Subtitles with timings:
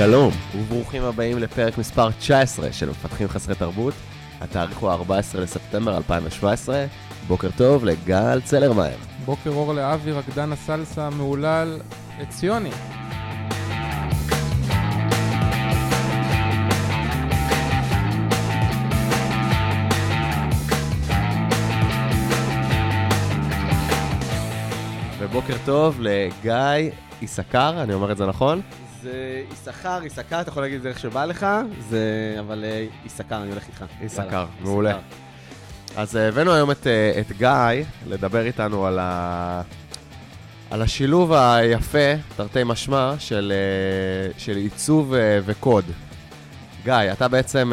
[0.00, 3.94] שלום, וברוכים הבאים לפרק מספר 19 של מפתחים חסרי תרבות.
[4.40, 6.86] התאריך הוא 14 לספטמבר 2017.
[7.26, 8.96] בוקר טוב לגל צלרמייר.
[9.24, 11.80] בוקר אור לאבי, רקדן הסלסה המהולל,
[12.18, 12.70] עציוני.
[25.18, 26.90] ובוקר טוב לגיא
[27.22, 28.60] איסקר, אני אומר את זה נכון?
[29.02, 29.12] זה
[29.52, 31.46] יששכר, יששכר, אתה יכול להגיד את זה איך שבא לך,
[31.88, 32.36] זה...
[32.40, 33.84] אבל אה, יששכר, אני הולך איתך.
[34.00, 34.98] יששכר, מעולה.
[35.96, 39.62] אז אה, הבאנו היום את, אה, את גיא לדבר איתנו על, ה...
[40.70, 41.98] על השילוב היפה,
[42.36, 43.52] תרתי משמע, של,
[44.38, 45.14] של עיצוב
[45.44, 45.84] וקוד.
[46.84, 47.72] גיא, אתה בעצם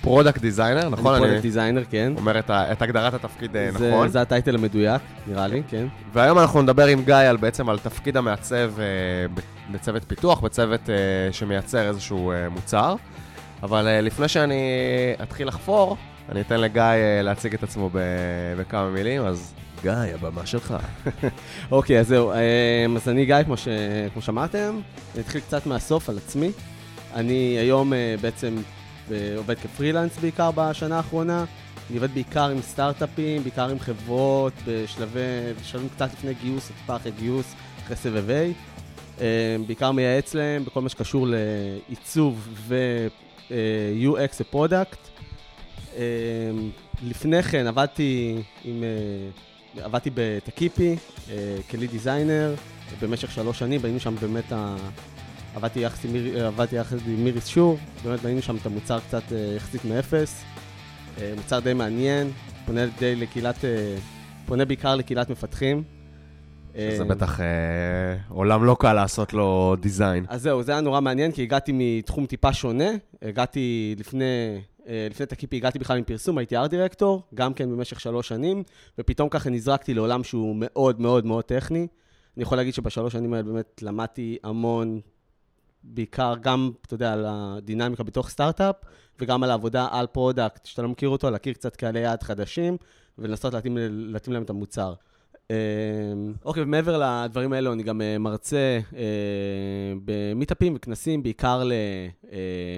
[0.00, 1.14] product designer, נכון?
[1.14, 2.12] אני product designer, כן.
[2.16, 4.08] אומר את, את הגדרת התפקיד זה- נכון.
[4.08, 5.86] זה ה title המדויק, נראה לי, כן.
[6.12, 8.72] והיום אנחנו נדבר עם גיא על בעצם על תפקיד המעצב
[9.70, 10.94] בצוות פיתוח, בצוות אה,
[11.32, 12.94] שמייצר איזשהו אה, מוצר.
[13.62, 14.62] אבל אה, לפני שאני
[15.22, 15.96] אתחיל לחפור,
[16.28, 17.98] אני אתן לגיא אה, להציג את עצמו ב-
[18.58, 20.74] בכמה מילים, אז גיא, הבמה שלך.
[21.70, 22.32] אוקיי, אז זהו.
[22.32, 23.68] אה, אז אני גיא, כמו, ש...
[24.12, 24.80] כמו שאמרתם.
[25.14, 26.50] אני אתחיל קצת מהסוף על עצמי.
[27.14, 28.56] אני היום אה, בעצם
[29.10, 31.44] אה, עובד כפרילנס בעיקר בשנה האחרונה.
[31.90, 35.20] אני עובד בעיקר עם סטארט-אפים, בעיקר עם חברות, בשלבי,
[35.60, 38.32] בשלבים קצת לפני גיוס, טיפה אחרי גיוס, אחרי סבב A.
[38.32, 38.50] אה,
[39.66, 44.98] בעיקר מייעץ להם בכל מה שקשור לעיצוב ו-UX ו product.
[45.96, 46.02] אה,
[47.02, 48.82] לפני כן עבדתי עם...
[48.84, 50.96] אה, עבדתי בתקיפי
[51.30, 52.54] אה, כ lead designer
[53.00, 54.76] במשך שלוש שנים, בנינו שם באמת, ה...
[55.54, 56.40] עבדתי יחד עם, מיר...
[56.40, 60.44] אה, עבדתי יחד עם מיריס שור, באמת בנינו שם את המוצר קצת אה, יחסית מאפס.
[61.20, 62.30] אה, מוצר די מעניין,
[62.66, 63.96] פונה די לקהילת, אה,
[64.46, 65.95] פונה בעיקר לקהילת מפתחים.
[66.76, 67.46] שזה אה, בטח אה,
[68.28, 70.24] עולם לא קל לעשות לו דיזיין.
[70.28, 72.90] אז זהו, זה היה נורא מעניין, כי הגעתי מתחום טיפה שונה.
[73.22, 78.00] הגעתי לפני, אה, לפני תקיפי, הגעתי בכלל עם פרסום, הייתי ארט דירקטור, גם כן במשך
[78.00, 78.62] שלוש שנים,
[78.98, 81.86] ופתאום ככה נזרקתי לעולם שהוא מאוד מאוד מאוד טכני.
[82.36, 85.00] אני יכול להגיד שבשלוש שנים האלה באמת למדתי המון,
[85.84, 88.76] בעיקר גם, אתה יודע, על הדינמיקה בתוך סטארט-אפ,
[89.20, 92.76] וגם על העבודה על product, שאתה לא מכיר אותו, להכיר קצת קהלי יעד חדשים,
[93.18, 94.94] ולנסות להתאים, להתאים להם את המוצר.
[95.50, 95.56] אה,
[96.44, 99.02] אוקיי, ומעבר לדברים האלו, אני גם אה, מרצה אה,
[100.04, 101.62] במיטאפים וכנסים, בעיקר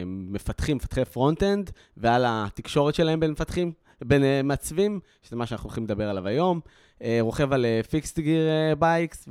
[0.07, 3.73] למפתחים, מפתחי front-end, ועל התקשורת שלהם בין מפתחים,
[4.05, 6.61] בין אה, מעצבים, שזה מה שאנחנו הולכים לדבר עליו היום.
[7.03, 8.49] אה, רוכב על fixed gear
[8.79, 9.29] bikes,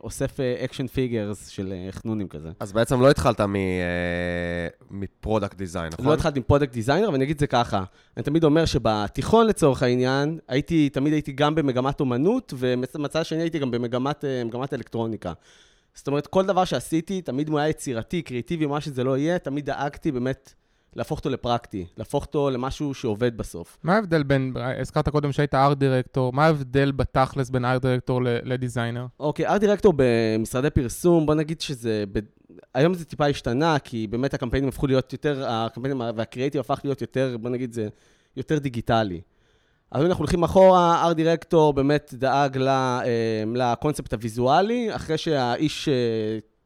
[0.00, 2.50] ואוסף action figures של אה, חנונים כזה.
[2.60, 3.46] אז בעצם לא התחלת אה,
[4.90, 6.06] מ product design, נכון?
[6.06, 7.84] לא התחלתי עם product designer, ואני אגיד את זה ככה.
[8.16, 13.58] אני תמיד אומר שבתיכון לצורך העניין, הייתי, תמיד הייתי גם במגמת אומנות, ומצד שני הייתי
[13.58, 15.32] גם במגמת אה, מגמת אלקטרוניקה.
[15.94, 19.66] זאת אומרת, כל דבר שעשיתי, תמיד הוא היה יצירתי, קריאיטיבי, מה שזה לא יהיה, תמיד
[19.66, 20.54] דאגתי באמת
[20.96, 23.78] להפוך אותו לפרקטי, להפוך אותו למשהו שעובד בסוף.
[23.82, 29.06] מה ההבדל בין, הזכרת קודם שהיית ארט דירקטור, מה ההבדל בתכלס בין ארט דירקטור לדיזיינר?
[29.20, 32.04] אוקיי, ארט דירקטור במשרדי פרסום, בוא נגיד שזה...
[32.12, 32.18] ב...
[32.74, 37.36] היום זה טיפה השתנה, כי באמת הקמפיינים הפכו להיות יותר, הקמפיינים והקריאיטיב הפך להיות יותר,
[37.40, 37.88] בוא נגיד, זה
[38.36, 39.20] יותר דיגיטלי.
[39.90, 43.02] אז אם אנחנו הולכים אחורה, ארט דירקטור באמת דאג ל, אה,
[43.54, 45.88] לקונספט הוויזואלי, אחרי שהאיש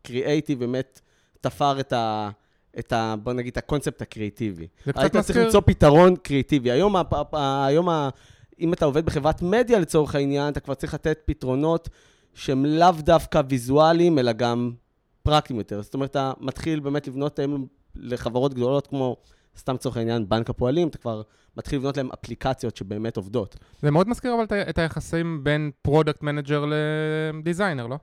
[0.02, 1.00] קריאייטיב באמת
[1.40, 2.30] תפר את ה...
[2.78, 3.14] את ה...
[3.22, 4.66] בוא נגיד, את הקונספט הקריאיטיבי.
[4.84, 6.70] זה קצת היית צריך מזכיר, למצוא פתרון קריאיטיבי.
[6.70, 8.08] היום, ה- ה- היום ה-
[8.60, 11.88] אם אתה עובד בחברת מדיה לצורך העניין, אתה כבר צריך לתת פתרונות
[12.34, 14.72] שהם לאו דווקא ויזואליים, אלא גם
[15.22, 15.82] פרקטיים יותר.
[15.82, 17.66] זאת אומרת, אתה מתחיל באמת לבנות היום
[17.96, 19.16] לחברות גדולות כמו,
[19.58, 21.22] סתם לצורך העניין, בנק הפועלים, אתה כבר
[21.56, 23.56] מתחיל לבנות להם אפליקציות שבאמת עובדות.
[23.82, 26.64] זה מאוד מזכיר אבל את היחסים בין product manager
[27.32, 27.96] ל designer, לא?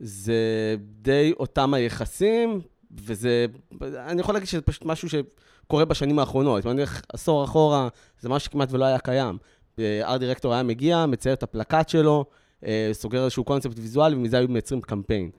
[0.00, 0.34] זה
[0.78, 2.60] די אותם היחסים,
[2.94, 3.46] וזה,
[3.82, 6.66] אני יכול להגיד שזה פשוט משהו שקורה בשנים האחרונות.
[6.66, 7.88] אם אני הולך עשור אחורה,
[8.20, 9.38] זה משהו שכמעט ולא היה קיים.
[9.78, 12.24] ארט דירקטור היה מגיע, מצייר את הפלקט שלו,
[12.66, 15.30] אה, סוגר איזשהו קונספט ויזואלי, ומזה היו מייצרים קמפיין.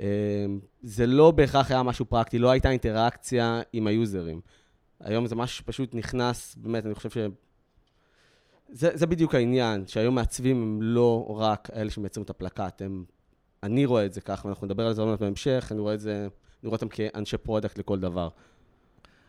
[0.00, 0.06] אה,
[0.82, 4.40] זה לא בהכרח היה משהו פרקטי, לא הייתה אינטראקציה עם היוזרים.
[5.00, 7.18] היום זה משהו שפשוט נכנס, באמת, אני חושב ש...
[8.68, 13.04] זה, זה בדיוק העניין, שהיום מעצבים הם לא רק אלה שמייצרים את הפלקט, הם...
[13.62, 16.00] אני רואה את זה ככה, ואנחנו נדבר על זה עוד מעט בהמשך, אני רואה את
[16.00, 16.28] זה,
[16.62, 18.28] אני רואה אותם כאנשי product לכל דבר.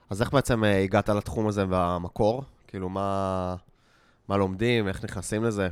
[0.10, 2.44] אז איך בעצם אה, הגעת לתחום הזה במקור?
[2.68, 3.56] כאילו, מה,
[4.28, 5.70] מה לומדים, איך נכנסים לזה?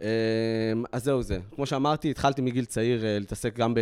[0.00, 0.06] אמ,
[0.92, 1.38] אז זהו זה.
[1.54, 3.80] כמו שאמרתי, התחלתי מגיל צעיר אה, להתעסק גם, ב,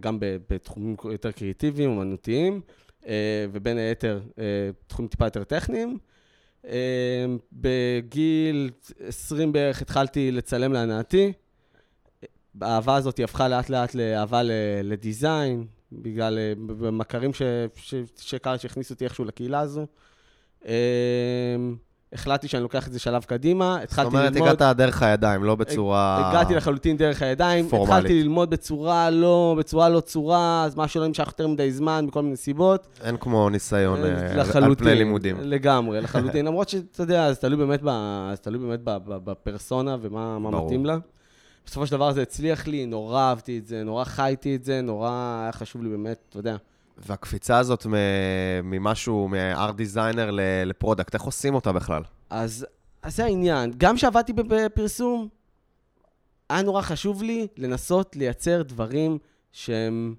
[0.00, 2.60] גם ב, בתחומים יותר קריאיטיביים, אומנותיים,
[3.06, 4.20] אה, ובין היתר
[4.86, 5.98] תחומים טיפה יותר טכניים.
[6.64, 6.70] אמ,
[7.52, 8.70] בגיל
[9.08, 11.32] 20 בערך התחלתי לצלם להנאתי.
[12.60, 14.40] האהבה הזאת הפכה לאט לאט לאהבה
[14.82, 16.52] לדיזיין, בגלל אה,
[16.90, 17.42] מכרים ש-
[17.76, 17.94] ש-
[18.56, 19.86] שהכניסו אותי איכשהו לקהילה הזו.
[20.66, 20.74] אה,
[22.12, 24.48] החלטתי שאני לוקח את זה שלב קדימה, זאת התחלתי אומרת, ללמוד.
[24.48, 26.28] הגעת דרך הידיים, לא בצורה...
[26.30, 27.94] הגעתי לחלוטין דרך הידיים, פורמלית.
[27.96, 32.22] התחלתי ללמוד בצורה לא, בצורה לא צורה, אז משהו לא נמשך יותר מדי זמן, מכל
[32.22, 32.86] מיני סיבות.
[33.04, 35.36] אין כמו ניסיון אה, על- פני לימודים.
[35.40, 36.46] לגמרי, לחלוטין.
[36.48, 37.88] למרות שאתה יודע, זה תלוי באמת, ב,
[38.30, 40.50] זה תלוי באמת ב, ב, בפרסונה ומה מה.
[40.64, 40.96] מתאים לה.
[41.68, 45.40] בסופו של דבר זה הצליח לי, נורא אהבתי את זה, נורא חייתי את זה, נורא
[45.42, 46.56] היה חשוב לי באמת, אתה יודע.
[46.98, 47.86] והקפיצה הזאת
[48.62, 49.28] ממשהו,
[49.78, 52.02] designer ל- ל product, איך עושים אותה בכלל?
[52.30, 52.66] אז,
[53.02, 53.72] אז זה העניין.
[53.76, 55.28] גם כשעבדתי בפרסום,
[56.50, 59.18] היה נורא חשוב לי לנסות לייצר דברים
[59.52, 60.14] שהם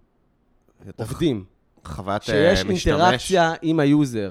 [0.95, 1.45] עובדים.
[1.86, 2.88] חוויית אה, שיש משתמש.
[2.88, 4.30] אינטראקציה עם ה user.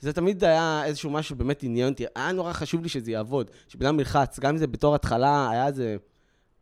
[0.00, 2.04] זה תמיד היה איזשהו משהו שבאמת עניין אותי.
[2.14, 5.66] היה נורא חשוב לי שזה יעבוד, שבן אדם ילחץ, גם אם זה בתור התחלה, היה
[5.66, 5.96] איזה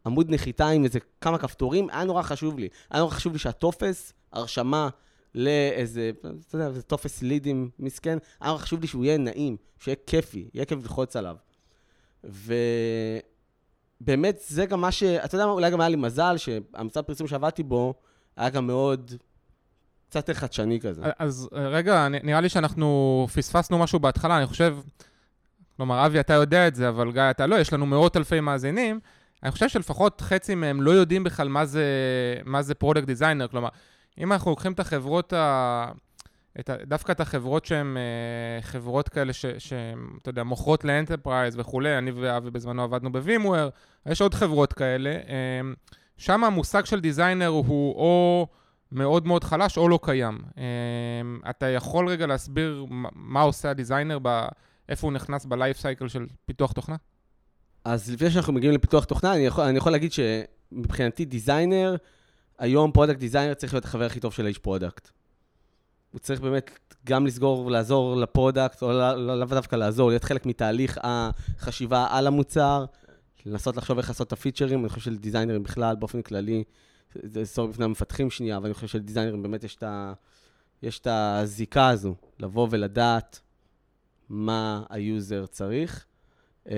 [0.06, 2.68] עמוד נחיתה עם איזה כמה כפתורים, היה נורא חשוב לי.
[2.90, 4.88] היה נורא חשוב לי שהטופס, הרשמה
[5.34, 9.96] לאיזה, אתה יודע, איזה טופס לידים מסכן, היה נורא חשוב לי שהוא יהיה נעים, שיהיה
[10.06, 11.36] כיפי, יהיה כיף ללחוץ עליו.
[12.24, 13.22] ובאמת,
[14.46, 15.02] זה גם מה ש...
[15.02, 17.94] אתה יודע מה, אולי גם היה לי מזל שהמשרד פרסום שעבדתי בו,
[18.36, 19.12] היה גם מאוד...
[20.20, 21.02] קצת חדשני כזה.
[21.18, 24.76] אז אה, רגע, נראה לי שאנחנו פספסנו משהו בהתחלה, אני חושב,
[25.76, 29.00] כלומר, אבי, אתה יודע את זה, אבל גיא, אתה לא, יש לנו מאות אלפי מאזינים.
[29.44, 31.84] אני חושב שלפחות חצי מהם לא יודעים בכלל מה זה,
[32.44, 33.68] מה זה product designer, כלומר,
[34.18, 35.92] אם אנחנו לוקחים את החברות, ה...
[36.60, 36.76] את ה...
[36.86, 42.10] דווקא את החברות שהן אה, חברות כאלה שהן, אתה יודע, מוכרות ל enterprise וכולי, אני
[42.10, 43.68] ואבי בזמנו עבדנו ב VMware,
[44.06, 45.10] יש עוד חברות כאלה.
[45.10, 45.60] אה,
[46.16, 48.46] שם המושג של designer הוא או
[48.92, 50.38] מאוד מאוד חלש או לא קיים.
[50.58, 54.18] אה, אתה יכול רגע להסביר מה- עושה ה designer.
[54.88, 56.96] איפה הוא נכנס ב life cycle של פיתוח תוכנה?
[57.84, 61.96] אז לפני שאנחנו מגיעים לפיתוח תוכנה, אני יכול, אני יכול להגיד שמבחינתי designer,
[62.58, 65.10] היום product designer צריך להיות החבר הכי טוב של האיש product.
[66.12, 66.70] הוא צריך באמת
[67.06, 72.06] גם לסגור, לעזור ל product, או לא- לא- לאו דווקא לעזור, להיות חלק מתהליך החשיבה
[72.10, 72.84] על המוצר,
[73.46, 76.64] לנסות לחשוב איך לעשות את הפיצ'רים, אני חושב שלדיזיינרים בכלל, באופן כללי,
[77.14, 80.12] זה סוף בפני המפתחים שנייה, אבל אני חושב שלדיזיינרים באמת יש את, ה,
[80.82, 83.40] יש את הזיקה הזו, לבוא ולדעת
[84.28, 86.06] מה ה user צריך.
[86.70, 86.76] אה,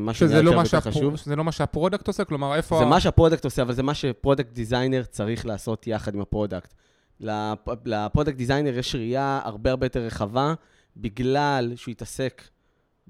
[0.00, 0.64] מה שזה לא, מה.
[0.64, 1.16] חשוב.
[1.16, 2.24] שזה לא מה שה product עושה?
[2.24, 2.78] כלומר, איפה...
[2.78, 6.20] זה מה שה product עושה, אבל זה מה ש product designer צריך לעשות יחד עם
[6.20, 6.74] ה product.
[7.20, 10.54] לפ- ל product designer יש ראייה הרבה הרבה יותר רחבה,
[10.96, 12.42] בגלל שהוא יתעסק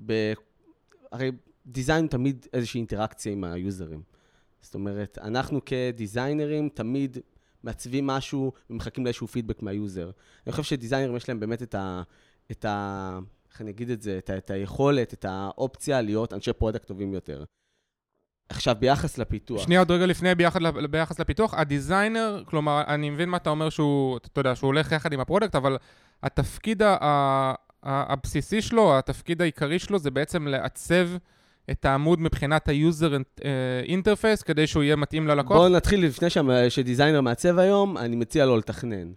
[0.07, 0.33] ב...
[1.13, 1.31] הרי
[1.67, 4.03] design תמיד איזושהי אינטראקציה עם ה users.
[4.61, 7.19] זאת אומרת, אנחנו כ designers תמיד
[7.63, 10.11] מעצבים משהו ומחכים לאיזשהו פידבק מה user.
[10.47, 12.03] אני חושב ש designers יש להם באמת את ה...
[12.51, 13.19] את ה...
[13.56, 14.19] איך אני אגיד את זה?
[14.19, 17.44] את, את היכולת, את האופציה להיות אנשי product טובים יותר.
[18.49, 19.62] עכשיו, ביחס לפיתוח.
[19.64, 20.61] שנייה, עוד רגע לפני, ביחד,
[20.91, 24.93] ביחס לפיתוח, ה designer, כלומר, אני מבין מה אתה אומר שהוא, אתה יודע, שהוא הולך
[24.93, 25.76] יחד עם ה product, אבל
[26.23, 31.08] התפקיד ה- ה- ה- הבסיסי שלו, התפקיד העיקרי שלו, זה בעצם לעצב
[31.70, 33.12] את העמוד מבחינת ה-user
[33.44, 35.56] אה, interface, כדי שהוא יהיה מתאים ללקוח.
[35.56, 39.12] בואו נתחיל לפני שה- ש designer מעצב היום, אני מציע לו לתכנן.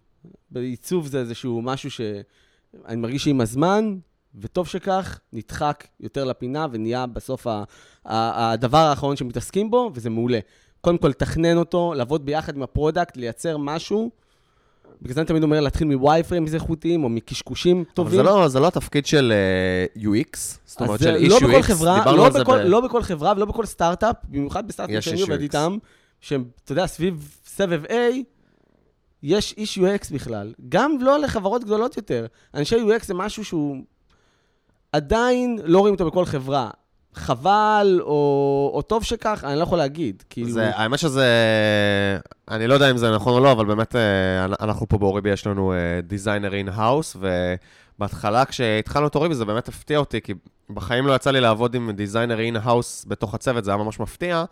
[0.51, 3.97] בעיצוב זה איזשהו משהו שאני מרגיש שעם הזמן,
[4.35, 7.63] וטוב שכך, נדחק יותר לפינה ונהיה בסוף ה-
[8.05, 10.39] ה- הדבר האחרון שמתעסקים בו, וזה מעולה.
[10.81, 14.09] קודם כל, לתכנן אותו, לעבוד ביחד עם ה product, לייצר משהו.
[15.01, 18.17] בגלל זה אני תמיד אומר להתחיל מ-Wi-Frames איכותיים או מקשקושים אבל טובים.
[18.17, 21.49] זה לא, זה לא התפקיד של אה, UX, זאת אומרת זה של איש לא UX,
[21.49, 22.61] בכל חברה, דיברנו לא על זה בכל, ב...
[22.61, 25.41] לא בכל חברה ולא בכל סטארט-אפ, במיוחד בסטארט-אפ שאני עובד.
[25.41, 25.77] איתם,
[26.21, 27.91] שהם, אתה יודע, סביב סבב A,
[29.23, 30.53] יש איש UX בכלל.
[30.69, 32.25] גם לא לחברות גדולות יותר.
[32.53, 33.77] אנשי UX זה משהו שהוא
[34.91, 36.69] עדיין לא רואים אותו בכל חברה.
[37.13, 40.23] חבל, או, או טוב שכך, אני לא יכול להגיד.
[40.29, 41.27] כאילו, זה, האמת שזה,
[42.47, 45.47] אני לא יודע אם זה נכון או לא, אבל באמת אה, אנחנו פה באוריבי יש
[45.47, 47.17] לנו designer in-house,
[47.99, 50.33] ובהתחלה כשהתחלנו את אוריבי זה באמת הפתיע אותי, כי
[50.69, 54.43] בחיים לא יצא לי לעבוד עם designer in-house בתוך הצוות, זה היה ממש מפתיע.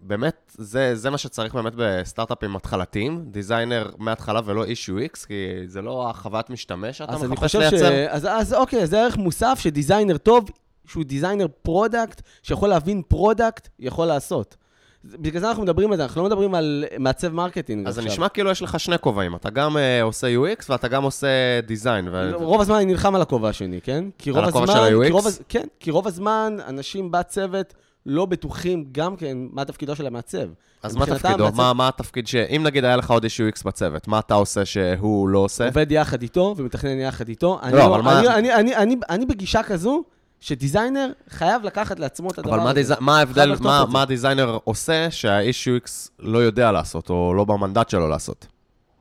[0.00, 5.34] באמת, זה, זה מה שצריך באמת בסטארט-אפים התחלתיים, designer מההתחלה ולא איש UX, כי
[5.66, 7.72] זה לא החוויית משתמש שאתה אז אני מחפש חושב ש...
[7.72, 8.06] לייצר.
[8.08, 10.50] אז, אז אוקיי, זה ערך מוסף ש designer טוב,
[10.86, 14.56] שהוא designer product, שיכול להבין product, יכול לעשות.
[15.04, 18.12] בגלל זה אנחנו מדברים על זה, אנחנו לא מדברים על מעצב marketing אז זה עכשיו.
[18.12, 22.08] נשמע כאילו יש לך שני כובעים, אתה גם אה, עושה UX ואתה גם עושה design.
[22.12, 22.30] ו...
[22.34, 24.04] רוב הזמן אני נלחם על הכובע השני, כן?
[24.34, 25.42] על הכובע של ה-UX?
[25.48, 27.74] כן, כי רוב הזמן אנשים בצוות
[28.10, 30.48] לא בטוחים גם כן מה תפקידו של המעצב.
[30.82, 31.44] אז מה תפקידו?
[31.44, 32.34] המעצב- מה, מה התפקיד ש...
[32.34, 35.66] אם נגיד היה לך עוד איש UX בצוות, מה אתה עושה שהוא לא עושה?
[35.66, 37.58] עובד יחד איתו ומתכנן יחד איתו.
[37.62, 40.02] אני לא, אבל מה- אני, אני, אני, אני, אני בגישה כזו
[40.40, 42.64] שדיזיינר חייב לקחת לעצמו את הדבר אבל הזה.
[42.68, 42.92] מה, דיז...
[43.00, 43.84] מה ההבדל, מה.
[43.92, 45.88] מה הדיזיינר עושה שהאיש UX
[46.18, 48.46] לא יודע לעשות, או לא במנדט שלו לעשות?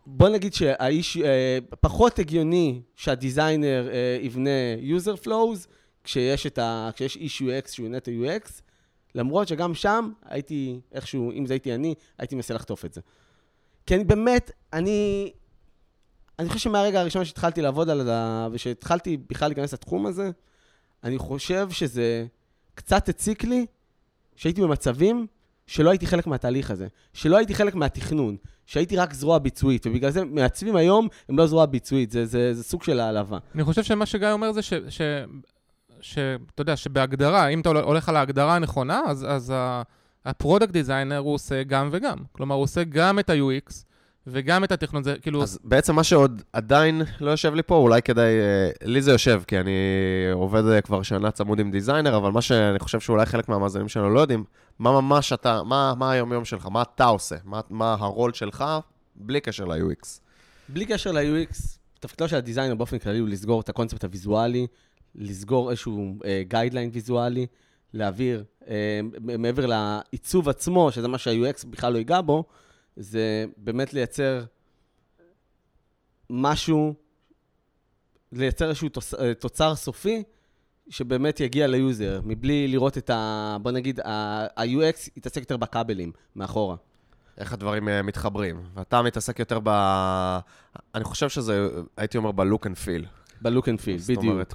[0.05, 4.49] בוא נגיד שהאיש, אה, פחות הגיוני שהדיזיינר אה, יבנה
[4.97, 5.67] user flows,
[6.03, 8.61] כשיש, את ה, כשיש איש UX שהוא נטו UX,
[9.15, 13.01] למרות שגם שם הייתי, איכשהו, אם זה הייתי אני, הייתי מנסה לחטוף את זה.
[13.85, 15.31] כי אני באמת, אני...
[16.39, 18.47] אני חושב שמהרגע הראשון שהתחלתי לעבוד על ה...
[18.51, 20.31] ושהתחלתי בכלל להיכנס לתחום הזה,
[21.03, 22.25] אני חושב שזה
[22.75, 23.65] קצת הציק לי
[24.35, 25.27] שהייתי במצבים
[25.67, 30.25] שלא הייתי חלק מהתהליך הזה, שלא הייתי חלק מהתכנון, שהייתי רק זרוע ביצועית, ובגלל זה
[30.25, 33.37] מעצבים היום הם לא זרוע ביצועית, זה, זה, זה סוג של העלבה.
[33.55, 34.73] אני חושב שמה שגיא אומר זה ש...
[36.01, 36.13] ש...
[36.13, 39.53] שאתה יודע, שבהגדרה, אם אתה הולך על ההגדרה הנכונה, אז, אז
[40.25, 42.17] ה product designer הוא עושה גם וגם.
[42.31, 43.73] כלומר, הוא עושה גם את ה-UX
[44.27, 45.03] וגם את התכנון.
[45.03, 45.43] זה כאילו...
[45.43, 48.39] אז בעצם מה שעוד עדיין לא יושב לי פה, אולי כדאי...
[48.39, 49.71] אה, לי זה יושב, כי אני
[50.33, 54.09] עובד אה, כבר שנה צמוד עם designer, אבל מה שאני חושב שאולי חלק מהמאזינים שלנו
[54.09, 54.43] לא יודעים,
[54.79, 58.65] מה ממש אתה, מה, מה היום-יום שלך, מה אתה עושה, מה, מה הרול שלך,
[59.15, 60.19] בלי קשר ל-UX.
[60.69, 64.67] בלי קשר ל-UX, תפקידו של ה designer באופן כללי הוא לסגור את הקונספט הוויזואלי,
[65.15, 66.15] לסגור איזשהו
[66.47, 67.47] guideline uh, ויזואלי,
[67.93, 68.67] להעביר, uh,
[69.19, 72.43] מעבר לעיצוב עצמו, שזה מה שה-UX בכלל לא ייגע בו,
[72.95, 74.43] זה באמת לייצר
[76.29, 76.93] משהו,
[78.31, 79.13] לייצר איזשהו תוצ...
[79.39, 80.23] תוצר סופי,
[80.89, 83.57] שבאמת יגיע ל user, מבלי לראות את ה...
[83.61, 86.75] בוא נגיד, ה-UX יתעסק יותר בכבלים, מאחורה.
[87.37, 88.61] איך הדברים מתחברים.
[88.73, 89.69] ואתה מתעסק יותר ב...
[90.95, 93.16] אני חושב שזה, הייתי אומר, ב-look and feel.
[93.41, 94.23] ב-look and feel, בדיוק.
[94.23, 94.53] זאת אומרת,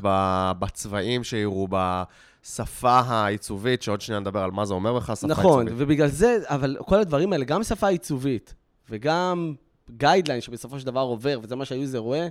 [0.59, 5.87] בצבעים שיראו, בשפה העיצובית, שעוד שנייה נדבר על מה זה אומר בכלל, שפה נכון, עיצובית.
[5.87, 8.55] ובגלל זה, אבל כל הדברים האלה, גם שפה עיצובית
[8.91, 9.55] וגם
[9.91, 12.29] guideline שבסופו של דבר עובר, וזה מה שה user רואה,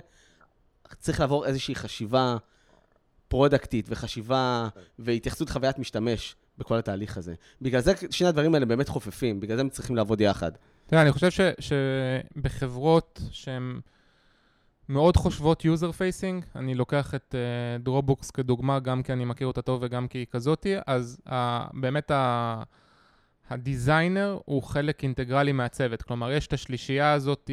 [0.98, 2.36] צריך לעבור איזושהי חשיבה
[3.28, 4.68] פרודקטית וחשיבה
[4.98, 7.34] והתייחסות חוויית משתמש בכל התהליך הזה.
[7.62, 10.52] בגלל זה שני הדברים האלה באמת חופפים, בגלל זה הם צריכים לעבוד יחד.
[10.86, 13.80] תראה, אני חושב ש, שבחברות שהן
[14.92, 17.34] מאוד חושבות user facing, אני לוקח את
[17.80, 21.32] דרובוקס uh, כדוגמה, גם כי אני מכיר אותה טוב וגם כי היא כזאתי, אז uh,
[21.72, 22.62] באמת ה...
[23.50, 26.02] ה designer הוא חלק אינטגרלי מהצוות.
[26.02, 27.50] כלומר, יש את השלישייה הזאת,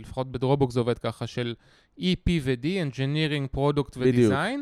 [0.00, 1.54] לפחות בדרובוקס זה עובד ככה, של
[1.98, 4.58] EP ו-D, Engineering, Product ו-Design,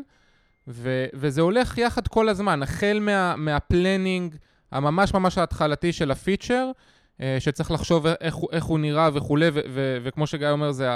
[0.67, 4.35] ו- וזה הולך יחד כל הזמן, החל מה- מה planning
[4.71, 6.71] הממש ממש ההתחלתי של ה feature,
[7.21, 10.89] אה, שצריך לחשוב איך, איך הוא נראה וכולי, ו- ו- וכמו שגיא אומר, זה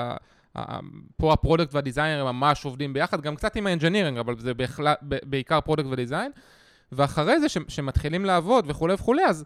[1.17, 4.39] פה ה product וה designer הם ממש עובדים ביחד, גם קצת עם ה engineering, אבל
[4.39, 6.31] זה בכלל, ב- בעיקר product ו design.
[6.91, 9.45] ואחרי זה, ש- שמתחילים לעבוד וכולי וכולי, אז,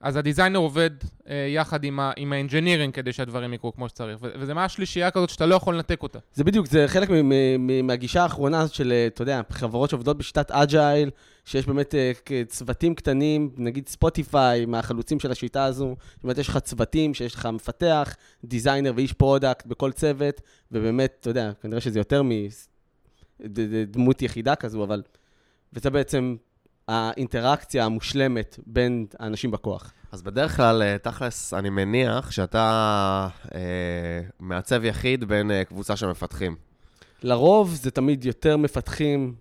[0.00, 0.90] אז ה designer עובד
[1.28, 4.18] אה, יחד עם, עם ה engineering כדי שהדברים יקרו כמו שצריך.
[4.22, 6.18] ו- וזה ממש שלישייה כזאת שאתה לא יכול לנתק אותה.
[6.34, 7.28] זה בדיוק, זה חלק מ-
[7.66, 11.10] מ- מהגישה האחרונה של, אה, אתה יודע, חברות שעובדות בשיטת agile,
[11.44, 12.12] שיש באמת אה,
[12.48, 18.16] צוותים קטנים, נגיד ספוטיפיי, מהחלוצים של השיטה הזו, באמת יש לך צוותים, שיש לך מפתח,
[18.44, 20.40] designer ואיש product בכל צוות,
[20.72, 22.22] ובאמת, אתה יודע, כנראה שזה יותר
[23.40, 25.02] מדמות יחידה כזו, אבל...
[25.72, 26.36] וזה בעצם
[26.90, 29.92] האינטראקציה המושלמת בין האנשים בכוח.
[30.12, 33.60] אז בדרך כלל, אה, תכלס, אני מניח שאתה אה,
[34.40, 36.56] מעצב יחיד בין אה, קבוצה של מפתחים.
[37.22, 39.34] לרוב זה תמיד יותר מפתחים,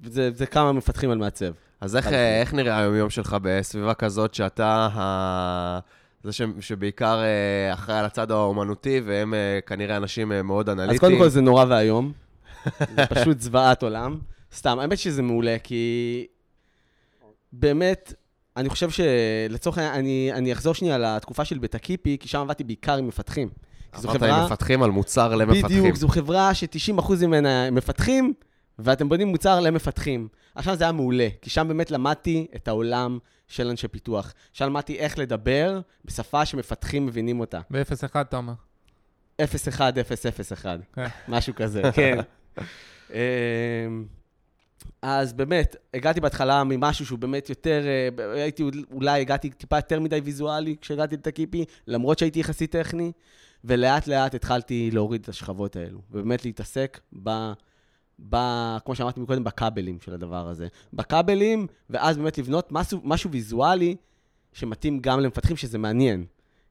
[0.00, 1.52] וזה זה כמה מפתחים על מעצב.
[1.80, 5.78] אז איך, אה, איך נראה היום-יום שלך בסביבה כזאת שאתה ה...
[6.24, 6.42] זה ש...
[6.60, 10.94] שבעיקר אה, אחראי על הצד האומנותי, והם אה, כנראה אנשים אה, מאוד אנליטיים.
[10.94, 12.12] אז קודם כל זה נורא ואיום.
[12.96, 14.18] זה פשוט זוועת עולם.
[14.54, 16.26] סתם, האמת שזה מעולה, כי
[17.58, 18.14] באמת,
[18.56, 22.96] אני חושב שלצורך העניין, אני, אני אחזור שנייה לתקופה של בטקיפי, כי שם עבדתי בעיקר
[22.96, 23.48] עם מפתחים.
[23.94, 24.36] אמרת חברה...
[24.36, 25.80] עם מפתחים על מוצר למפתחים.
[25.80, 28.34] בדיוק, זו חברה ש-90% ממנה מפתחים,
[28.78, 30.28] ואתם בונים מוצר למפתחים.
[30.54, 33.18] עכשיו זה היה מעולה, כי שם באמת למדתי את העולם
[33.48, 34.32] של אנשי פיתוח.
[34.52, 37.60] שם למדתי איך לדבר בשפה שמפתחים מבינים אותה.
[37.70, 38.52] ב-0-1 אתה אומר.
[39.40, 41.06] 01001, כן.
[41.28, 42.18] משהו כזה, כן.
[45.02, 50.20] אז באמת, הגעתי בהתחלה ממשהו שהוא באמת יותר, אה, הייתי אולי הגעתי טיפה יותר מדי
[50.24, 53.12] ויזואלי כשהגעתי לטקיפי, למרות שהייתי יחסית טכני,
[53.64, 57.52] ולאט לאט התחלתי להוריד את השכבות האלו, ובאמת להתעסק ב...
[58.28, 58.36] ב...
[58.84, 60.68] כמו שאמרתי מקודם, בכבלים של הדבר הזה.
[60.92, 63.96] בכבלים, ואז באמת לבנות משהו, משהו ויזואלי
[64.52, 66.24] שמתאים גם למפתחים, שזה מעניין.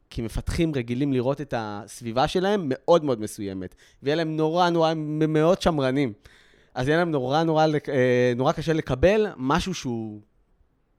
[0.09, 5.33] כי מפתחים רגילים לראות את הסביבה שלהם מאוד מאוד מסוימת, ויהיה להם נורא נורא, הם
[5.33, 6.13] מאוד שמרנים.
[6.75, 10.21] אז יהיה להם נורא נורא, אה, נורא קשה לקבל משהו שהוא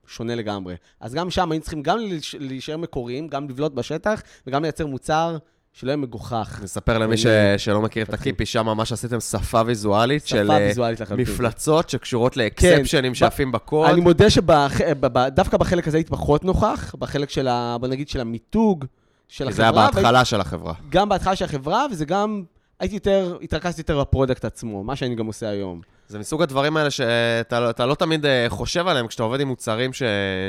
[0.06, 0.74] שונה לגמרי.
[1.00, 5.36] אז גם שם היינו צריכים גם להיש- להישאר מקוריים, גם לבלוט בשטח, וגם לייצר מוצר
[5.72, 6.60] שלא יהיה מגוחך.
[6.62, 7.26] נספר למי ש...
[7.58, 8.14] שלא מכיר את.
[8.14, 11.00] הקיפי, שם ממש עשיתם שפה ויזואלית של שפה אה, ויזואלית.
[11.12, 13.88] מפלצות שקשורות לאקספשנים ב- שעפים בקוד.
[13.90, 18.84] אני מודה שדווקא בחלק הזה הייתי פחות נוכח, בחלק של, ה, בוא נגיד, של המיתוג
[19.28, 19.56] של החברה.
[19.56, 20.74] זה היה בהתחלה של החברה.
[20.88, 22.42] גם בהתחלה של החברה, וזה גם,
[22.84, 25.80] הייתי יותר, התרכזתי יותר ב product עצמו, מה שאני גם עושה היום.
[26.08, 29.92] זה מסוג הדברים האלה שאתה לא- לא תמיד אה, חושב עליהם כשאתה עובד עם מוצרים
[29.92, 30.02] ש...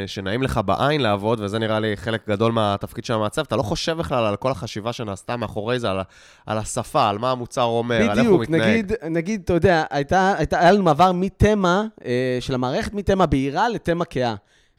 [0.07, 3.97] שנעים לך בעין לעבוד, וזה נראה לי חלק גדול מהתפקיד של המעצב, אתה לא חושב
[3.97, 5.99] בכלל על כל החשיבה שנעשתה מאחורי זה, על.
[6.45, 8.61] על השפה, על מה המוצר אומר, על איך הוא בדיוק, מתנהג.
[8.69, 13.69] נגיד, נגיד, אתה יודע, הייתה, הייתה, היה לנו מעבר מתמה אה, של המערכת, מתמה בהירה
[13.69, 14.35] לתמה כהה.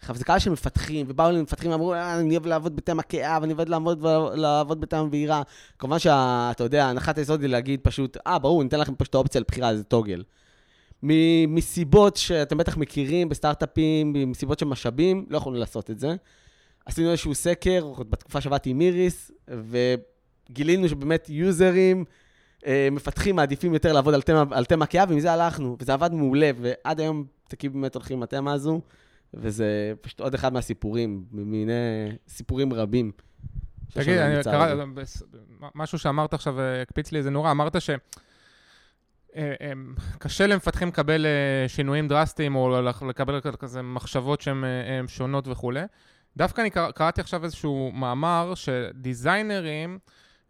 [0.07, 3.39] עכשיו, זה קהל של מפתחים, ובאו אלינו מפתחים ואמרו, "אה, אני אוהב לעבוד בתמה כהה,
[3.43, 5.43] ואני אוהב לעבוד, לעבוד בתמה בהירה.
[5.79, 9.77] כמובן שאתה יודע, הנחת היסוד היא להגיד פשוט, אה, ברור, ניתן לכם פשוט האופציה לבחירה,
[9.77, 10.23] זה טוגל.
[11.49, 16.15] מסיבות שאתם בטח מכירים בסטארט-אפים, מסיבות של משאבים, לא יכולנו לעשות את זה.
[16.87, 22.05] עשינו איזשהו סקר, בתקופה שעבדתי עם איריס, וגילינו שבאמת יוזרים,
[22.67, 24.15] אה, מפתחים מעדיפים יותר לעבוד
[24.51, 28.53] על תמה, כהה, ומזה הלכנו, וזה עבד מעולה, ועד היום תקים באמת הולכים עם התמה
[28.53, 28.81] הזו,
[29.35, 31.73] וזה פשוט עוד אחד מהסיפורים, ממיני
[32.29, 33.13] סיפורים רבים.
[33.93, 34.85] תגיד, אני קרא,
[35.75, 37.91] משהו שאמרת עכשיו אה, הקפיץ לי איזה נורא, אמרת ש...
[37.91, 37.97] אה,
[39.61, 39.73] אה,
[40.19, 41.27] קשה למפתחים לקבל
[41.69, 45.83] שינויים דרסטיים, או לקבל כזה מחשבות שהן הן שונות וכולי.
[46.37, 49.99] דווקא אני קרא- קראתי עכשיו איזשהו מאמר שדיזיינרים,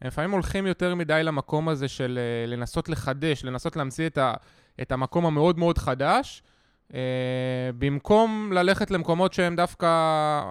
[0.05, 4.35] לפעמים הולכים יותר מדי למקום הזה של לנסות לחדש, לנסות להמציא את, ה,
[4.83, 6.43] את המקום המאוד מאוד חדש,
[7.79, 9.87] במקום ללכת למקומות שהם דווקא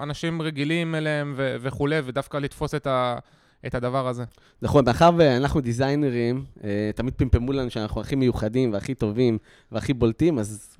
[0.03, 3.17] אנשים רגילים אליהם ו- וכולי, ודווקא לתפוס את, ה,
[3.65, 4.23] את הדבר הזה.
[4.61, 9.37] נכון, מאחר ואנחנו דיזיינרים, אה, תמיד פמפמו לנו שאנחנו הכי מיוחדים והכי טובים
[9.71, 10.77] והכי בולטים, אז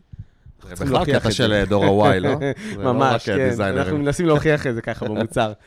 [0.63, 2.29] זה בכלל קטע את של דור ה-Y, לא?
[2.77, 3.49] לא ממש, אה, כן.
[3.49, 3.83] דיזיינרים.
[3.83, 5.53] אנחנו מנסים להוכיח את זה ככה במוצר.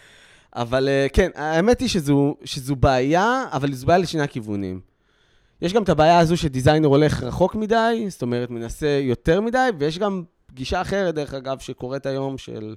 [0.54, 4.80] אבל אה, כן, האמת היא שזו, שזו בעיה, אבל זו בעיה לשני הכיוונים.
[5.62, 9.98] יש גם את הבעיה הזו שדיזיינר הולך רחוק מדי, זאת אומרת, מנסה יותר מדי, ויש
[9.98, 12.76] גם גישה אחרת, דרך אגב, שקורית היום, של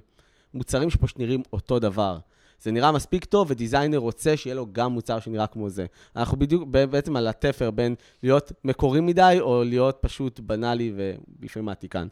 [0.54, 2.18] מוצרים שפשוט נראים אותו דבר.
[2.62, 5.86] זה נראה מספיק טוב, ודיזיינר רוצה שיהיה לו גם מוצר שנראה כמו זה.
[6.16, 12.06] אנחנו בדיוק בעצם על התפר בין להיות מקורי מדי, או להיות פשוט בנאלי ולפעמים מעתיקן.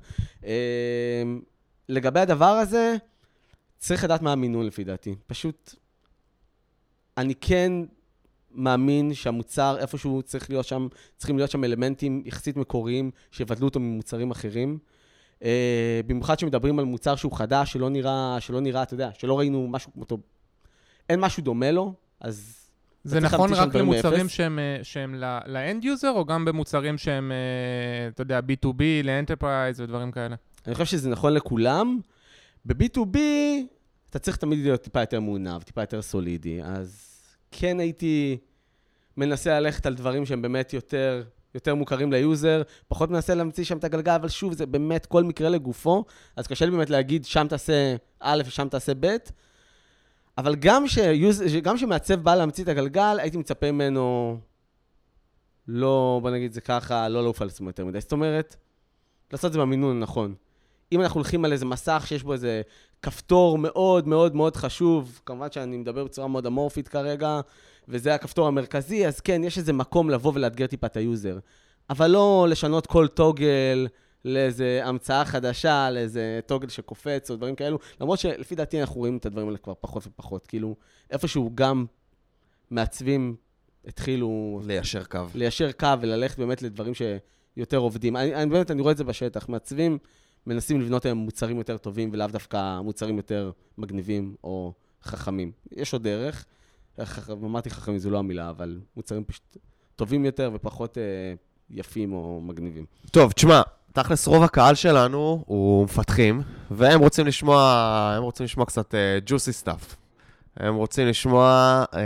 [0.45, 1.23] אה,
[1.89, 2.97] לגבי הדבר הזה,
[3.79, 5.15] צריך לדעת מה המינון לפי דעתי.
[5.27, 5.75] פשוט,
[7.17, 7.73] אני כן
[8.55, 14.31] מאמין שהמוצר, איפשהו צריך להיות שם, צריכים להיות שם אלמנטים יחסית מקוריים, שיבדלו אותו ממוצרים
[14.31, 14.79] אחרים.
[15.39, 15.43] Uh,
[16.07, 19.93] במיוחד שמדברים על מוצר שהוא חדש, שלא נראה, שלא נראה, אתה יודע, שלא ראינו משהו
[19.93, 20.19] כמותו,
[21.09, 22.61] אין משהו דומה לו, אז
[23.05, 24.33] זה נכון רק למוצרים מאפס?
[24.33, 25.15] שהם, אה, שהם
[25.47, 30.37] ל end user, או גם במוצרים שהם, אה, אתה יודע, B2B, ל enterprise ודברים כאלה?
[30.67, 32.01] אני חושב שזה נכון לכולם.
[32.65, 33.19] ב-B2B,
[34.11, 37.10] אתה צריך תמיד להיות טיפה יותר מעונב, טיפה יותר סולידי, אז
[37.51, 38.39] כן הייתי
[39.17, 41.23] מנסה ללכת על דברים שהם באמת יותר,
[41.55, 45.25] יותר מוכרים ל user, פחות מנסה להמציא שם את הגלגל, אבל שוב, זה באמת כל
[45.25, 46.05] מקרה לגופו,
[46.37, 49.17] אז קשה לי באמת להגיד, שם תעשה א' ושם תעשה ב',
[50.39, 51.43] אבל גם שיוז...
[51.63, 54.39] גם שמעצב בא להמציא את הגלגל, הייתי מצפה ממנו
[55.69, 58.01] לא, בוא נגיד זה ככה, לא לעוף על עצמו יותר מדי.
[58.01, 58.57] זאת אומרת,
[59.33, 60.35] לעשות את זה במינון הנכון.
[60.93, 62.63] אם אנחנו הולכים על איזה מסך שיש בו איזה
[63.03, 67.41] כפתור מאוד מאוד מאוד חשוב, כמובן שאני מדבר בצורה מאוד אמורפית כרגע,
[67.89, 71.39] וזה הכפתור המרכזי, אז כן, יש איזה מקום לבוא ולאתגר טיפה את ה user.
[71.91, 73.89] אבל לא לשנות כל toggle
[74.25, 79.27] לאיזה המצאה חדשה, לאיזה toggle שקופץ או דברים כאלו, למרות שלפי דעתי אנחנו רואים את
[79.27, 80.47] הדברים האלה כבר פחות ופחות.
[80.47, 80.77] כאילו,
[81.11, 81.87] איפשהו גם
[82.71, 83.37] מעצבים
[83.87, 85.19] התחילו ליישר קו.
[85.35, 88.17] ליישר קו וללכת באמת לדברים שיותר עובדים.
[88.17, 89.49] אני, אני באמת, אני רואה את זה בשטח.
[89.49, 89.99] מעצבים
[90.51, 95.53] מנסים לבנות היום מוצרים יותר טובים, ולאו דווקא מוצרים יותר מגניבים או חכמים.
[95.73, 96.45] יש עוד דרך.
[97.31, 99.57] אמרתי חכמים, זו לא המילה, אבל מוצרים פשוט
[99.97, 101.03] טובים יותר ופחות אה,
[101.71, 102.85] יפים או מגניבים.
[103.11, 107.63] טוב, תשמע, תכלס רוב הקהל שלנו הוא מפתחים, והם רוצים לשמוע,
[108.17, 109.95] הם רוצים לשמוע קצת uh, juicy stuff.
[110.57, 111.97] הם רוצים לשמוע uh,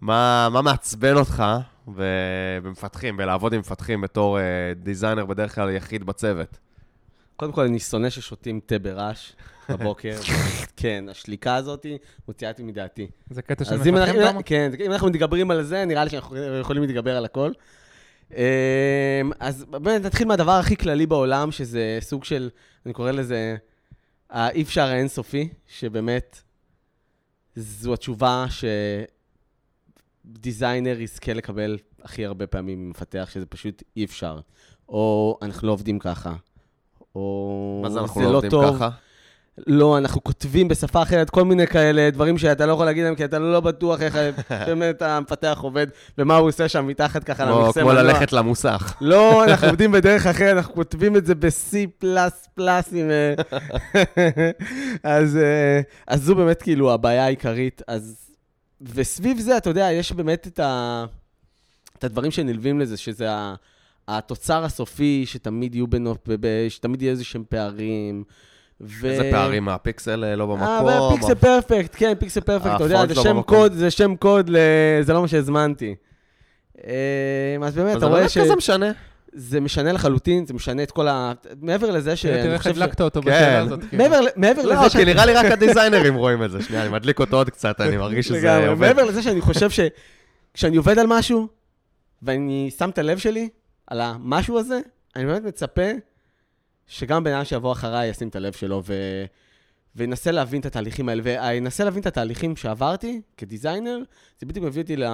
[0.00, 1.44] מה, מה מעצבן אותך
[1.86, 4.40] במפתחים, בלעבוד עם מפתחים בתור uh,
[4.82, 6.58] דיזיינר בדרך כלל יחיד בצוות.
[7.42, 9.32] קודם כל, אני שונא ששותים תה ברעש
[9.68, 10.18] בבוקר.
[10.76, 11.86] כן, השליקה הזאת
[12.28, 13.06] מוציאה אותי מדעתי.
[13.30, 14.42] זה קטע של מפתחים, תומר?
[14.44, 17.52] כן, אם אנחנו מתגברים על זה, נראה לי שאנחנו יכולים להתגבר על הכל.
[18.30, 18.36] אמ,
[19.40, 22.50] אז באמת נתחיל מהדבר הכי כללי בעולם, שזה סוג של,
[22.86, 23.56] אני קורא לזה,
[24.30, 26.42] האי אפשר האינסופי, שבאמת
[27.56, 28.46] זו התשובה
[30.24, 34.40] שדיזיינר יזכה לקבל הכי הרבה פעמים ממפתח, שזה פשוט אי אפשר.
[34.88, 36.34] או אנחנו לא עובדים ככה.
[37.14, 38.76] או מה זה אנחנו זה לא עובדים טוב.
[38.76, 38.90] ככה?
[39.66, 43.24] לא, אנחנו כותבים בשפה אחרת, כל מיני כאלה דברים שאתה לא יכול להגיד להם, כי
[43.24, 44.16] אתה לא בטוח איך
[44.68, 45.86] באמת המפתח עובד,
[46.18, 47.92] ומה הוא עושה שם מתחת ככה למכסה כמו.
[47.92, 48.94] ללכת למוסך.
[49.00, 51.76] לא, אנחנו עובדים בדרך אחרת, אנחנו כותבים את זה ב-C++
[52.92, 53.10] עם...
[53.10, 53.34] אה,
[55.18, 57.82] אז, אה, אז זו באמת כאילו הבעיה העיקרית.
[57.86, 58.16] אז...
[58.94, 61.04] וסביב זה, אתה יודע, יש באמת את, ה...
[61.98, 63.54] את הדברים שנלווים לזה, שזה ה...
[64.08, 66.14] התוצר הסופי, שתמיד יהיו בינו,
[66.68, 68.24] שתמיד יהיו איזה שהם פערים.
[68.80, 69.06] ו...
[69.06, 70.88] איזה פערים, הפיקסל אה, לא אה, במקום.
[70.88, 73.58] אבל פיקסל פרפקט, כן, פיקסל פרפקט, אתה יודע, זה לא שם במקום.
[73.58, 74.56] קוד, זה שם קוד, ל...
[75.00, 75.94] זה לא מה שהזמנתי.
[76.86, 78.38] אה, אז באמת, אתה זה רואה באמת ש...
[78.38, 78.90] כזה משנה.
[79.34, 81.32] זה משנה לחלוטין, זה משנה את כל ה...
[81.60, 82.26] מעבר לזה ש...
[82.26, 83.30] תראה איך חושב ש- הדלקת אותו כן.
[83.30, 83.80] בשאלה הזאת.
[83.90, 84.04] כאילו.
[84.36, 84.96] מעבר, לא, לזה ש...
[84.96, 86.62] כי נראה לי רק הדיזיינרים רואים את זה.
[86.62, 88.86] שנייה, אני מדליק אותו עוד קצת, אני מרגיש שזה עובד.
[88.86, 91.48] מעבר לזה שאני חושב שכשאני עובד על משהו,
[92.22, 93.48] ואני שם את הלב שלי
[93.92, 94.80] על המשהו הזה,
[95.16, 95.82] אני באמת מצפה
[96.86, 98.94] שגם בן אדם שיבוא אחריי ישים את הלב שלו ו...
[99.96, 101.22] וינסה להבין את התהליכים האלה.
[101.24, 103.98] וינסה להבין את התהליכים שעברתי כ designer,
[104.40, 105.04] זה בדיוק מביא אותי ל...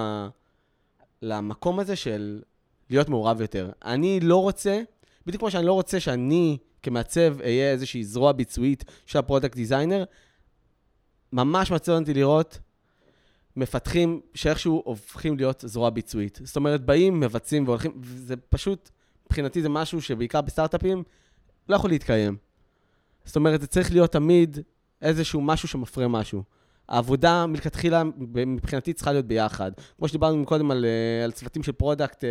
[1.21, 2.41] למקום הזה של
[2.89, 3.71] להיות מעורב יותר.
[3.85, 4.81] אני לא רוצה,
[5.25, 10.03] בדיוק כמו שאני לא רוצה שאני כמעצב אהיה איזושהי זרוע ביצועית של ה product designer,
[11.33, 12.59] ממש מעצבן אותי לראות
[13.55, 16.39] מפתחים שאיכשהו הופכים להיות זרוע ביצועית.
[16.43, 18.89] זאת אומרת, באים, מבצעים והולכים, זה פשוט,
[19.25, 21.03] מבחינתי זה משהו שבעיקר בסטארט-אפים
[21.69, 22.37] לא יכול להתקיים.
[23.25, 24.59] זאת אומרת, זה צריך להיות תמיד
[25.01, 26.43] איזשהו משהו שמפרה משהו.
[26.89, 29.71] העבודה מלכתחילה מבחינתי צריכה להיות ביחד.
[29.97, 32.29] כמו שדיברנו קודם על, אה, על צוותים של product, אה,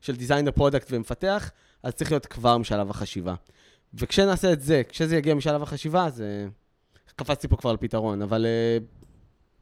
[0.00, 1.50] של designer product ומפתח,
[1.82, 3.34] אז צריך להיות כבר משלב החשיבה.
[3.94, 6.22] וכשנעשה את זה, כשזה יגיע משלב החשיבה, אז
[7.16, 8.78] קפצתי פה כבר על פתרון, אבל אה,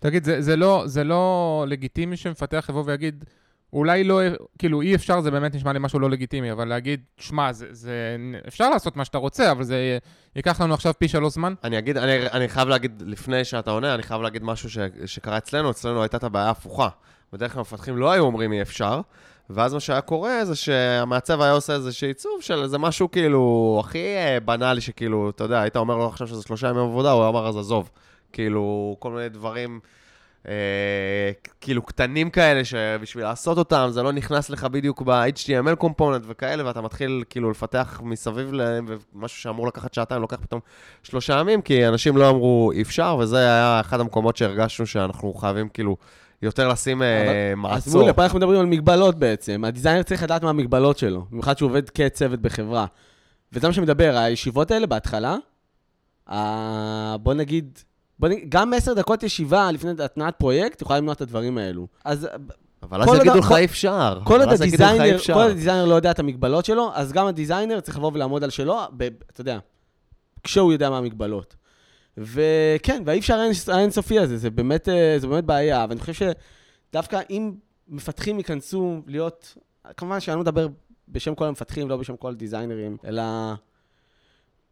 [0.01, 3.25] תגיד, זה, זה, לא, זה לא לגיטימי שמפתח יבוא ויגיד,
[3.73, 4.21] אולי לא,
[4.59, 8.17] כאילו אי אפשר, זה באמת נשמע לי משהו לא לגיטימי, אבל להגיד, שמע, זה, זה,
[8.49, 9.99] אפשר לעשות מה שאתה רוצה, אבל זה
[10.37, 11.55] ייקח לנו עכשיו פי שלוש זמן.
[11.65, 15.39] אני אגיד, אני, אני חייב להגיד, לפני שאתה עונה, אני חייב להגיד משהו ש, שקרה
[15.39, 16.89] אצלנו, אצלנו הייתה את הבעיה ההפוכה.
[17.33, 19.01] בדרך כלל המפתחים לא היו אומרים אי אפשר,
[19.51, 23.99] ואז מה שהיה קורה זה שהמעצב היה עושה איזה עיצוב של איזה משהו כאילו הכי
[23.99, 27.49] אה, בנאלי, שכאילו, אתה יודע, היית אומר לו עכשיו שזה שלושה ימים עבודה, הוא אמר
[27.49, 27.91] אז עזוב.
[28.33, 29.81] כאילו, כל מיני דברים...
[30.49, 36.67] אה, כאילו קטנים כאלה שבשביל לעשות אותם זה לא נכנס לך בדיוק ב-HTML קומפוננט וכאלה
[36.67, 40.61] ואתה מתחיל כאילו לפתח מסביב להם ומשהו שאמור לקחת שעתיים לוקח פתאום
[41.03, 45.69] שלושה ימים כי אנשים לא אמרו אי אפשר וזה היה אחד המקומות שהרגשנו שאנחנו חייבים
[45.69, 45.97] כאילו
[46.43, 47.95] יותר לשים אה, אז מעצור.
[47.97, 49.65] מעולה, פה אנחנו מדברים על מגבלות בעצם.
[49.65, 52.87] הדיזיינר צריך לדעת מה המגבלות שלו, במיוחד שהוא עובד כצוות בחברה.
[53.53, 55.37] וזה מה שמדבר, הישיבות האלה בהתחלה,
[56.31, 57.79] ה- בוא נגיד, בוא נגיד,
[58.49, 61.87] גם עשר דקות ישיבה לפני התנעת פרויקט יכולה למנוע את הדברים האלו.
[62.05, 62.29] אז
[62.83, 64.21] אבל אז יגידו לך אי אפשר.
[64.25, 65.35] כל עוד אבל אז יגידו לך, "אי ה designer, אפשר".
[65.35, 68.45] כל ה designer לא יודע את המגבלות שלו, אז גם ה designer צריך לבוא ולעמוד
[68.45, 69.59] על שלו, ב, אתה יודע,
[70.43, 71.57] כשהוא יודע מה המגבלות.
[72.17, 73.41] וכן, והאי אפשר
[73.73, 76.13] האינסופי הזה, זה באמת, אה, זה באמת בעיה, ואני חושב
[76.91, 77.53] שדווקא אם
[77.89, 79.57] מפתחים ייכנסו להיות,
[79.97, 80.67] כמובן שאני לא מדבר
[81.09, 83.23] בשם כל המפתחים, לא בשם כל הדיזיינרים, אלא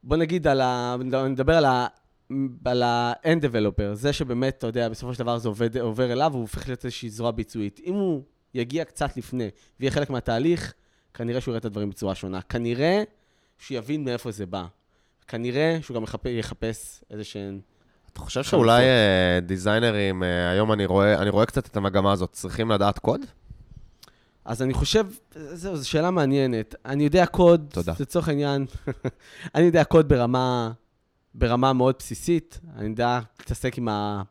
[0.02, 0.96] בוא נגיד על ה...
[1.28, 1.86] נדבר על ה...
[2.64, 6.42] על ה-end developer, זה שבאמת, אתה יודע, בסופו של דבר זה עובד, עובר אליו, והוא
[6.42, 7.80] הופך להיות איזושהי זרוע ביצועית.
[7.84, 8.22] אם הוא
[8.54, 9.48] יגיע קצת לפני
[9.80, 10.74] ויהיה חלק מהתהליך,
[11.14, 12.42] כנראה שהוא יראה את הדברים בצורה שונה.
[12.42, 13.02] כנראה
[13.58, 14.64] שהוא יבין מאיפה זה בא.
[15.28, 16.26] כנראה שהוא גם יחפ...
[16.26, 17.60] יחפש איזה שהן...
[18.12, 22.32] אתה חושב שאולי אה, דיזיינרים, אה, היום אני רואה, אני רואה קצת את המגמה הזאת,
[22.32, 23.20] צריכים לדעת קוד?
[24.44, 26.74] אז אני חושב, זהו, זו שאלה מעניינת.
[26.84, 27.92] אני יודע קוד, תודה.
[28.00, 28.66] לצורך העניין,
[29.54, 30.72] אני יודע קוד ברמה,
[31.34, 32.60] ברמה מאוד בסיסית.
[32.76, 34.22] אני יודע להתעסק עם ה...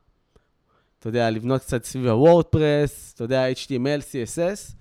[1.00, 4.74] אתה יודע, לבנות קצת סביב ה WordPress, אתה יודע, HTML, CSS.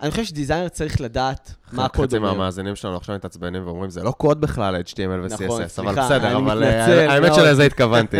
[0.00, 2.32] אני חושב ש designer צריך לדעת מה הקוד חצי אומר.
[2.32, 6.62] מהמאזינים שלנו עכשיו מתעצבנים ואומרים, זה לא קוד בכלל, HTML ו-CSS, נכון, אבל בסדר, אבל
[6.62, 7.34] אה, האמת.
[7.34, 8.16] שלזה התכוונתי.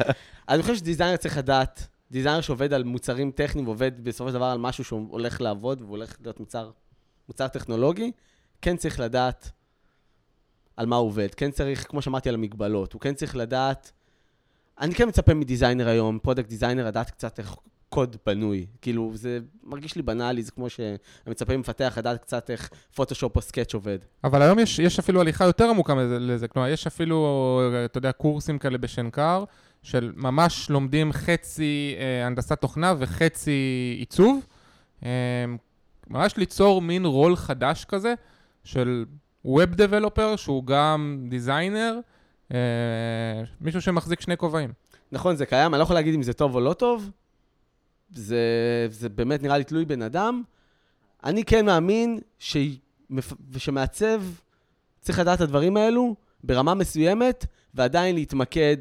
[0.48, 4.44] אני חושב ש designer צריך לדעת, designer שעובד על מוצרים טכניים ועובד בסופו של דבר
[4.44, 6.70] על משהו שהוא הולך לעבוד והוא הולך להיות מוצר,
[7.28, 8.12] מוצר טכנולוגי,
[8.62, 9.50] כן צריך לדעת
[10.78, 11.34] על מה הוא עובד.
[11.34, 12.92] כן צריך, כמו שאמרתי, על המגבלות.
[12.92, 13.92] הוא כן צריך לדעת...
[14.80, 17.56] אני כן מצפה מ designer היום, product designer, לדעת קצת איך
[17.88, 18.66] קוד בנוי.
[18.82, 23.40] כאילו, זה מרגיש לי בנאלי, זה כמו שאני מצפה ממפתח לדעת קצת איך פוטושופ או
[23.40, 23.98] Sketch עובד.
[24.24, 28.58] אבל היום יש, יש אפילו הליכה יותר עמוקה לזה, כלומר, יש אפילו, אתה יודע, קורסים
[28.58, 29.44] כאלה בשנקר,
[29.82, 34.46] של ממש לומדים חצי אה, הנדסת תוכנה וחצי עיצוב.
[35.04, 35.10] אה,
[36.10, 38.14] ממש ליצור מין רול חדש כזה,
[38.64, 39.04] של
[39.48, 41.98] Web Developer, שהוא גם designer,
[42.54, 42.58] אה,
[43.60, 44.72] מישהו שמחזיק שני כובעים.
[45.12, 47.10] נכון, זה קיים, אני לא יכול להגיד אם זה טוב או לא טוב.
[48.14, 48.38] זה,
[48.90, 50.42] זה באמת נראה לי תלוי בן אדם.
[51.24, 53.32] אני כן מאמין שמפ...
[53.56, 54.22] שמעצב
[55.00, 58.76] צריך לדעת את הדברים האלו, ברמה מסוימת, ועדיין להתמקד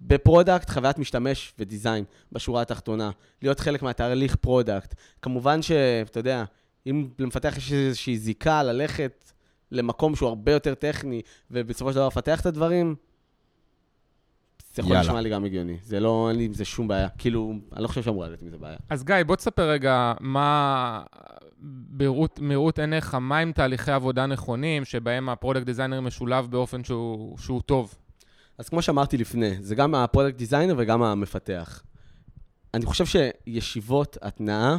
[0.00, 3.10] ב product, חוויית משתמש ו design בשורה התחתונה.
[3.42, 4.94] להיות חלק מהתהליך product.
[5.22, 6.44] כמובן שאתה יודע,
[6.86, 9.32] אם למפתח יש איזושהי זיקה ללכת
[9.74, 12.94] למקום שהוא הרבה יותר טכני, ובסופו של דבר לפתח את הדברים,
[14.74, 14.96] זה יכול.
[14.96, 15.76] להישמע לי גם הגיוני.
[15.82, 17.08] זה לא, אין לי עם זה שום בעיה.
[17.18, 18.76] כאילו, אני לא חושב שאמורה להיות עם זה בעיה.
[18.90, 21.02] אז גיא, בוא תספר רגע מה,
[21.88, 27.38] בראות, מראות עיניך, מה הם תהליכי עבודה נכונים, שבהם ה product designer משולב באופן שהוא,
[27.38, 27.94] שהוא טוב.
[28.58, 31.82] אז כמו שאמרתי לפני, זה גם ה product designer וגם המפתח.
[32.74, 34.78] אני חושב שישיבות התנעה,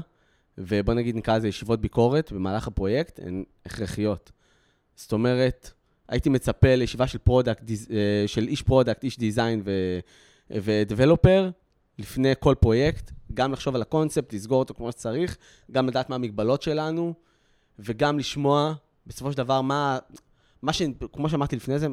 [0.58, 4.32] ובוא נגיד נקרא לזה ישיבות ביקורת במהלך הפרויקט, הן הכרחיות.
[4.96, 5.72] זאת אומרת,
[6.08, 7.64] הייתי מצפה לישיבה של product,
[8.28, 9.64] של איש product, איש design
[10.50, 11.50] ו developer,
[12.00, 15.38] לפני כל פרויקט, גם לחשוב על הקונספט, לסגור אותו כמו שצריך,
[15.72, 17.14] גם לדעת מה המגבלות שלנו,
[17.80, 18.74] וגם לשמוע,
[19.08, 19.98] בסופו של דבר, מה,
[20.62, 20.82] מה ש...
[21.14, 21.88] כמו שאמרתי לפני זה,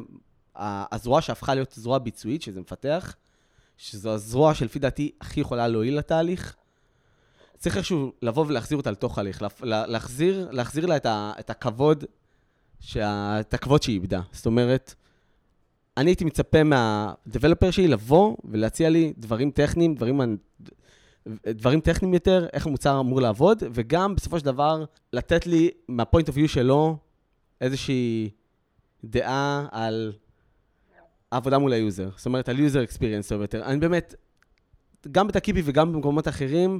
[0.55, 3.15] הזרוע שהפכה להיות זרוע ביצועית, שזה מפתח,
[3.77, 6.55] שזו הזרוע שלפי דעתי הכי יכולה להועיל לתהליך.
[7.57, 9.19] צריך איכשהו לבוא ולהחזיר אותה לתוך
[9.61, 12.03] לה- להחזיר, להחזיר לה את, ה, את הכבוד,
[12.97, 14.21] את הכבוד שהיא איבדה.
[14.31, 14.95] זאת אומרת,
[15.97, 20.37] אני הייתי מצפה מהדבלופר שלי לבוא ולהציע לי דברים טכניים, דברים,
[21.47, 26.27] דברים טכניים יותר, איך המוצר אמור לעבוד, וגם בסופו של דבר לתת לי, מה point
[26.27, 26.97] of view שלו,
[27.61, 28.29] איזושהי
[29.03, 30.13] דעה על
[31.31, 32.09] העבודה מול ה user.
[32.15, 33.63] זאת אומרת, על user experience טוב יותר.
[33.65, 34.15] אני באמת,
[35.11, 36.79] גם בתקיפי וגם במקומות אחרים,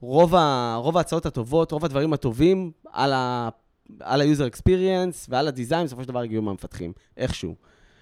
[0.00, 3.48] רוב, ה, רוב ההצעות הטובות, רוב הדברים הטובים על ה...
[4.00, 7.54] על ה-user experience ועל ה design, בסופו של דבר הגיעו מהמפתחים, איכשהו.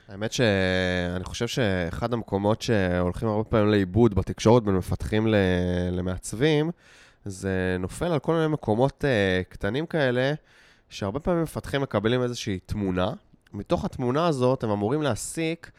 [0.08, 5.26] האמת שאני חושב שאחד המקומות שהולכים הרבה פעמים לאיבוד בתקשורת בין מפתחים
[5.92, 6.70] למעצבים,
[7.24, 10.32] זה נופל על כל מיני מקומות uh, קטנים כאלה,
[10.88, 13.12] שהרבה פעמים מפתחים מקבלים איזושהי תמונה.
[13.52, 15.70] מתוך התמונה הזאת הם אמורים להסיק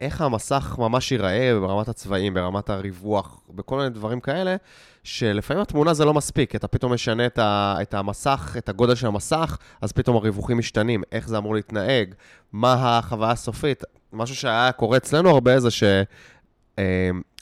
[0.00, 4.56] איך המסך ממש ייראה ברמת הצבעים, ברמת הריווח, בכל מיני דברים כאלה,
[5.04, 9.06] שלפעמים התמונה זה לא מספיק, אתה פתאום משנה את, ה- את המסך, את הגודל של
[9.06, 12.14] המסך, אז פתאום הריווחים משתנים, איך זה אמור להתנהג,
[12.52, 13.82] מה החוויה הסופית.
[14.12, 15.68] משהו שהיה קורה אצלנו הרבה זה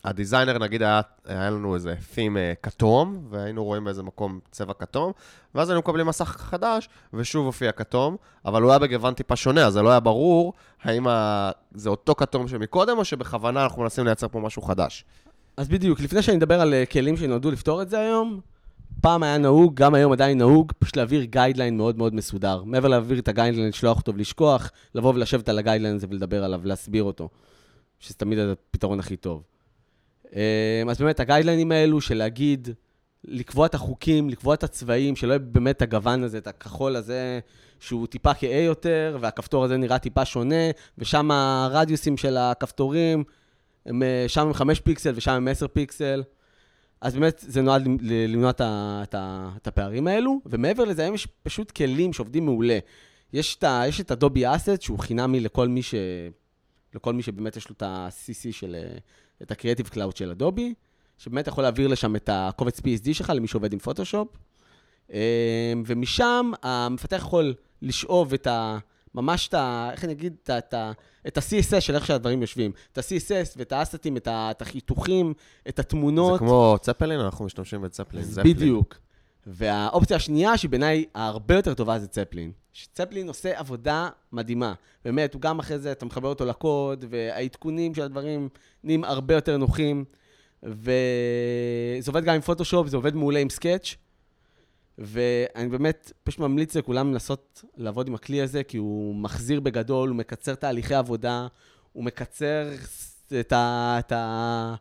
[0.05, 4.73] שה designer, נגיד, היה, היה לנו איזה theme אה, כתום, והיינו רואים באיזה מקום צבע
[4.73, 5.12] כתום,
[5.55, 9.73] ואז היינו מקבלים מסך חדש, ושוב הופיע כתום, אבל הוא היה בגוון טיפה שונה, אז
[9.73, 11.51] זה לא היה ברור האם ה...
[11.75, 15.05] זה אותו כתום שמקודם, או שבכוונה אנחנו מנסים לייצר פה משהו חדש.
[15.57, 18.40] אז בדיוק, לפני שאני אדבר על אה, כלים שנועדו לפתור את זה היום,
[19.01, 22.62] פעם היה נהוג, גם היום עדיין נהוג, פשוט להעביר guideline מאוד מאוד מסודר.
[22.64, 26.45] מעבר להעביר את ה guideline, לשלוח אותו ולשכוח, לבוא ולשבת על ה guideline הזה ולדבר
[26.45, 27.29] עליו, ולהסביר אותו,
[27.99, 29.43] שזה תמיד הפתרון הכי טוב.
[30.37, 32.68] אה, אז באמת, הגיידליינים האלו של להגיד,
[33.25, 37.40] לקבוע את החוקים, לקבוע את הצבעים, שלא יהיה באמת הגוון הזה, את הכחול הזה,
[37.81, 43.25] שהוא טיפה כהה יותר, והכפתור הזה נראה טיפה שונה, ושם הרדיוסים של הכפתורים,
[43.87, 46.23] הם, אה, שם הם 5 פיקסל ושם הם 10 פיקסל.
[47.01, 49.14] אז באמת זה נועד למנוע את, את,
[49.57, 52.79] את הפערים האלו, ומעבר לזה, היום יש פשוט כלים שעובדים מעולה.
[53.33, 55.94] יש את, יש את אדובי אסט, שהוא חינמי לכל מי, ש,
[56.94, 58.99] לכל מי שבאמת יש לו את ה-CC של, אה,
[59.44, 60.74] את ה-Creative Cloud של אדובי,
[61.18, 64.28] שבאמת יכול להעביר לשם את הקובץ PSD שלך למי שעובד עם פוטושופ.
[65.12, 68.78] אה, ומשם המפתח יכול לשאוב את ה...
[69.14, 69.88] ממש את ה...
[69.92, 70.37] איך אני אגיד?
[70.42, 70.50] את.
[70.50, 70.74] את
[71.26, 72.72] את ה-CSS של איך שהדברים יושבים.
[72.92, 75.35] את ה-CSS ואת האסטים, את, את החיתוכים,
[75.68, 76.33] את התמונות.
[76.33, 78.24] זה כמו צפלין, אנחנו משתמשים בצפלין.
[78.44, 78.98] בדיוק.
[79.46, 82.52] והאופציה השנייה, שהיא בעיניי הרבה יותר טובה, זה צפלין.
[82.94, 84.74] צפלין עושה עבודה מדהימה.
[85.04, 88.48] באמת, הוא גם אחרי זה, אתה מחבר אותו לקוד, והעדכונים של הדברים
[88.85, 90.04] נהיים הרבה יותר נוחים.
[90.62, 93.94] וזה עובד גם עם פוטושופ, זה עובד מעולה עם סקאץ'.
[94.98, 100.16] ואני באמת פשוט ממליץ לכולם לנסות לעבוד עם הכלי הזה, כי הוא מחזיר בגדול, הוא
[100.16, 101.46] מקצר תהליכי עבודה,
[101.92, 102.68] הוא מקצר
[103.40, 104.74] את, ה, את, ה,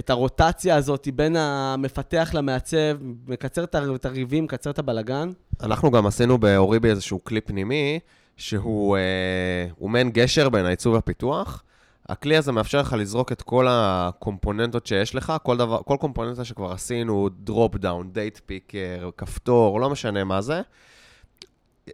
[0.00, 5.30] את הרוטציה הזאת בין המפתח למעצב, מקצר את הריבים, מקצר את הבלגן.
[5.62, 7.98] אנחנו גם עשינו באוריבי איזשהו כלי פנימי,
[8.36, 11.62] שהוא אה, מעין גשר בין העיצוב והפיתוח.
[12.08, 16.72] הכלי הזה מאפשר לך לזרוק את כל הקומפוננטות שיש לך, כל, דבר, כל קומפוננטה שכבר
[16.72, 20.60] עשינו, dropdown, date picker, כפתור, לא משנה מה זה.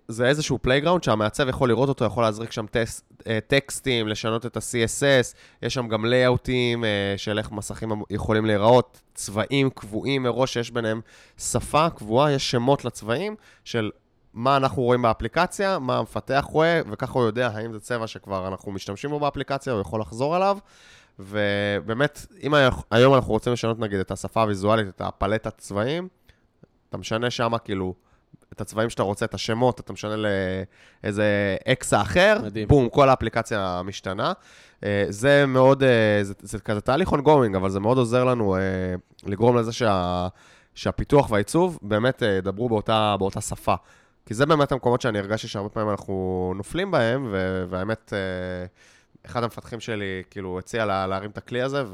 [0.08, 4.56] זה איזשהו playground שהמעצב יכול לראות אותו, יכול להזריק שם טס, אה, טקסטים, לשנות את
[4.56, 10.70] ה-CSS, יש שם גם לייאוטים אה, של איך מסכים יכולים להיראות, צבעים קבועים מראש שיש
[10.70, 11.00] ביניהם
[11.38, 13.90] שפה קבועה, יש שמות לצבעים של
[14.34, 18.72] מה אנחנו רואים באפליקציה, מה המפתח רואה, וככה הוא יודע האם זה צבע שכבר אנחנו
[18.72, 20.58] משתמשים בו באפליקציה, הוא יכול לחזור עליו.
[21.18, 22.54] ובאמת, אם
[22.90, 26.08] היום אנחנו רוצים לשנות נגיד את השפה הוויזואלית, את הפלטת צבעים,
[26.88, 27.94] אתה משנה שם כאילו
[28.52, 32.68] את הצבעים שאתה רוצה, את השמות, אתה משנה לאיזה אקסה אחר, מדהים.
[32.68, 34.32] בום, כל האפליקציה משתנה.
[34.84, 38.60] אה, זה מאוד, אה, זה, זה כזה תהליך ongoing, אבל זה מאוד עוזר לנו אה,
[39.26, 40.28] לגרום לזה שה,
[40.74, 43.74] שהפיתוח והעיצוב באמת ידברו באותה, באותה שפה.
[44.26, 48.12] כי זה באמת המקומות שאני הרגשתי שהרבה פעמים אנחנו נופלים בהם, ו- והאמת,
[49.26, 51.84] אחד המפתחים שלי כאילו הציע לה, להרים את הכלי הזה,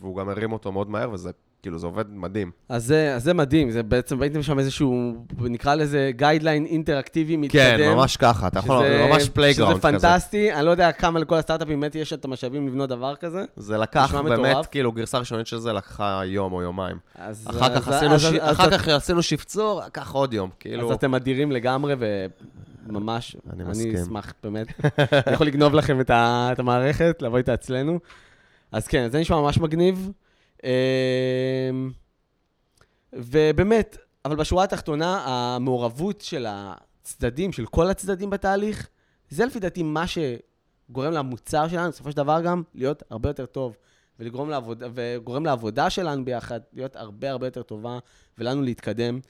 [0.00, 1.30] והוא גם הרים אותו מאוד מהר, וזה
[1.62, 2.50] כאילו, זה עובד מדהים.
[2.68, 7.60] אז זה, אז זה מדהים, זה בעצם, ראיתם שם איזשהו, נקרא לזה guideline אינטראקטיבי מתקדם.
[7.76, 10.08] כן, ממש ככה, אתה יכול, שזה- זה ממש playground שזה כזה.
[10.08, 13.44] פנטסטי, אני לא יודע כמה לכל הסטארט-אפים באמת יש את המשאבים לבנות דבר כזה.
[13.56, 14.66] זה לקח באמת, מטורף.
[14.66, 16.96] כאילו, גרסה ראשונית של זה לקחה יום או יומיים.
[17.14, 20.34] אז, אחר כך אז- עשינו אז- ש- אז- אחר אז- כך עשינו שפצור, לקח עוד
[20.34, 20.90] יום, כאילו...
[20.90, 21.94] אז אתם אדירים לגמרי,
[22.88, 23.94] וממש, אני אני מסכים.
[24.02, 24.66] אשמח, באמת.
[25.26, 27.98] אני יכול לגנוב לכם את המערכת, לבוא איתה אצלנו.
[28.72, 30.10] אז כן, זה נשמע ממש מגניב.
[30.64, 31.90] אמ,
[33.12, 38.88] ובאמת, אבל בשורה התחתונה, המעורבות של הצדדים, של כל הצדדים בתהליך,
[39.30, 43.76] זה לפי דעתי מה שגורם למוצר שלנו, בסופו של דבר גם, להיות הרבה יותר טוב.
[44.20, 47.98] ולגרום לעבודה, וגורם לעבודה שלנו ביחד להיות הרבה הרבה יותר טובה,
[48.38, 49.20] ולנו להתקדם.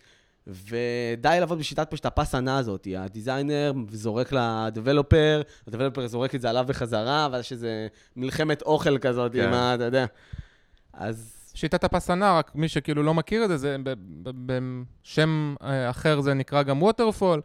[0.47, 2.89] ודי לעבוד בשיטת פשוט הפס הנע הזאת.
[2.97, 9.33] הדיזיינר זורק לדבלופר, הדבלופר זורק את זה עליו בחזרה, ואז יש איזה מלחמת אוכל כזאת,
[9.33, 9.45] כן.
[9.45, 9.75] עם ה...
[9.75, 10.07] אתה יודע.
[10.93, 13.77] אז שיטת הפסנה, רק מי שכאילו לא מכיר את זה, זה
[14.47, 17.41] בשם אה, אחר זה נקרא גם ווטרפול,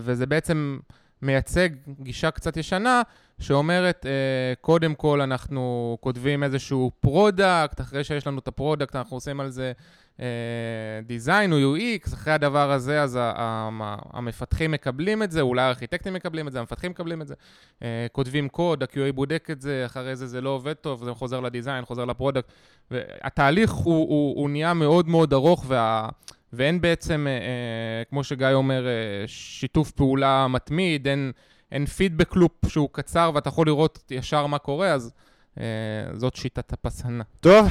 [0.00, 0.78] וזה בעצם
[1.22, 1.68] מייצג
[2.00, 3.02] גישה קצת ישנה,
[3.38, 9.16] שאומרת, אה, קודם כל אנחנו כותבים איזשהו product, אחרי שיש לנו את ה product, אנחנו
[9.16, 9.72] עושים על זה
[11.06, 13.18] design או UX, אחרי הדבר הזה, אז
[14.12, 17.34] המפתחים מקבלים את זה, אולי הארכיטקטים מקבלים את זה, המפתחים מקבלים את זה,
[17.82, 21.40] אה, כותבים קוד, ה-QA בודק את זה, אחרי זה זה לא עובד טוב, זה חוזר
[21.40, 22.52] ל design, חוזר ל product.
[22.90, 26.08] והתהליך הוא, הוא, הוא נהיה מאוד מאוד ארוך, וה,
[26.52, 28.86] ואין בעצם, אה, אה, כמו שגיא אומר,
[29.26, 31.32] שיתוף פעולה מתמיד, אין,
[31.72, 35.12] אין פידבק לופ שהוא קצר ואתה יכול לראות ישר מה קורה, אז
[36.14, 37.24] זאת שיטת הפסהנה.
[37.40, 37.68] טוב,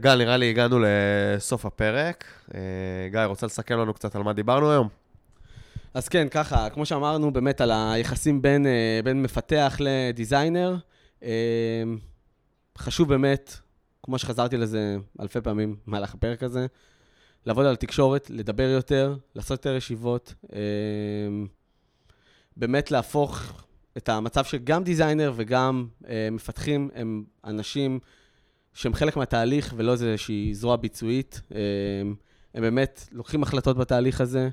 [0.00, 2.24] גל, נראה לי הגענו לסוף הפרק.
[2.54, 2.60] אה,
[3.10, 4.88] גיא, רוצה לסכם לנו קצת על מה דיברנו היום?
[5.94, 10.76] אז כן, ככה, כמו שאמרנו, באמת על היחסים בין, אה, בין מפתח לדיזיינר,
[11.22, 11.82] אה,
[12.78, 13.56] חשוב באמת,
[14.02, 16.66] כמו שחזרתי לזה אלפי פעמים במהלך הפרק הזה,
[17.46, 20.58] לעבוד על תקשורת, לדבר יותר, לעשות יותר ישיבות, אה,
[22.56, 23.62] באמת להפוך
[23.96, 28.00] את המצב שגם דיזיינר וגם אה, מפתחים הם אנשים
[28.74, 31.40] שהם חלק מהתהליך ולא איזושהי זרוע ביצועית.
[31.54, 31.60] אה,
[32.54, 34.48] הם באמת לוקחים החלטות בתהליך הזה,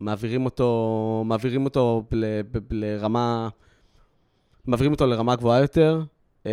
[0.00, 3.48] מעבירים אותו, מעבירים אותו ל, ב, לרמה,
[4.66, 6.02] מעבירים אותו לרמה גבוהה יותר.
[6.46, 6.52] אה,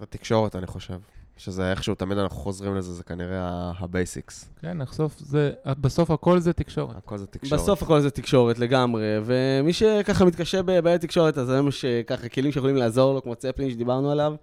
[0.00, 0.98] התקשורת, אני חושב.
[1.36, 4.50] שזה איכשהו, תמיד אנחנו חוזרים לזה, זה כנראה ה basics.
[4.60, 6.96] כן, נחשוף, זה, בסוף הכל זה תקשורת.
[6.96, 7.60] הכל זה תקשורת.
[7.60, 12.52] בסוף הכל זה תקשורת לגמרי, ומי שככה מתקשה בבעיית תקשורת, אז היום יש ככה כלים
[12.52, 14.34] שיכולים לעזור לו, כמו צפלין שדיברנו עליו,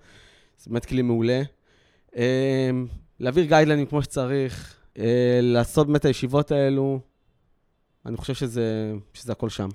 [0.57, 1.41] זה באמת כלי מעולה.
[2.17, 2.69] אה,
[3.19, 6.99] להעביר גיידליינים כמו שצריך, אה, לעשות באמת הישיבות האלו,
[8.05, 9.69] אני חושב שזה, שזה הכל שם.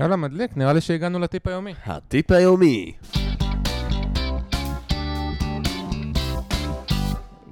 [0.00, 1.74] יאללה, מדליק, נראה לי שהגענו לטיפ היומי.
[1.84, 2.92] הטיפ היומי.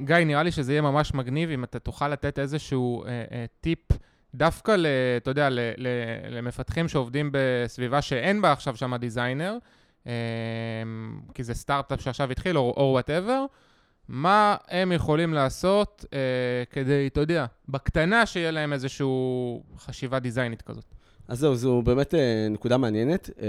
[0.05, 3.79] גיא, נראה לי שזה יהיה ממש מגניב אם אתה תוכל לתת איזשהו אה, אה, טיפ
[4.35, 5.89] דווקא, ל, אתה יודע, ל, ל,
[6.31, 9.59] למפתחים שעובדים בסביבה שאין בה עכשיו שם designer,
[11.35, 13.45] כי זה סטארט-אפ שעכשיו התחיל, או whatever,
[14.09, 16.19] מה הם יכולים לעשות אה,
[16.71, 19.07] כדי, אתה יודע, בקטנה שיהיה להם איזושהי
[19.79, 20.85] חשיבה דיזיינית כזאת.
[21.29, 23.31] אז זהו, זו באמת אה, נקודה מעניינת.
[23.41, 23.47] אה,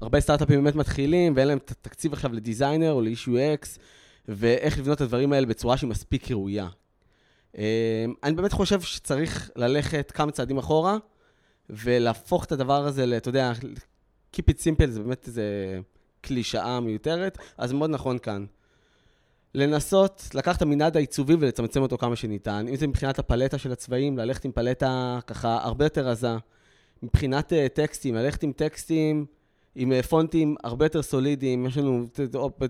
[0.00, 3.78] הרבה סטארט-אפים באמת מתחילים, ואין להם את התקציב עכשיו ל designer או ל-UX,
[4.28, 6.68] ואיך לבנות את הדברים האלה בצורה שהיא מספיק ראויה.
[7.58, 10.96] אה, אני באמת חושב שצריך ללכת כמה צעדים אחורה,
[11.70, 13.52] ולהפוך את הדבר הזה, אתה יודע,
[14.34, 15.78] Keep it simple זה באמת איזה
[16.20, 18.44] קלישאה מיותרת, אז מאוד נכון כאן.
[19.54, 22.66] לנסות לקחת את המנעד העיצובי ולצמצם אותו כמה שניתן.
[22.68, 26.36] אם זה מבחינת הפלטה של הצבעים, ללכת עם פלטה ככה הרבה יותר רזה.
[27.02, 29.26] מבחינת uh, טקסטים, ללכת עם טקסטים,
[29.74, 31.66] עם uh, פונטים הרבה יותר סולידיים.
[31.66, 32.06] יש לנו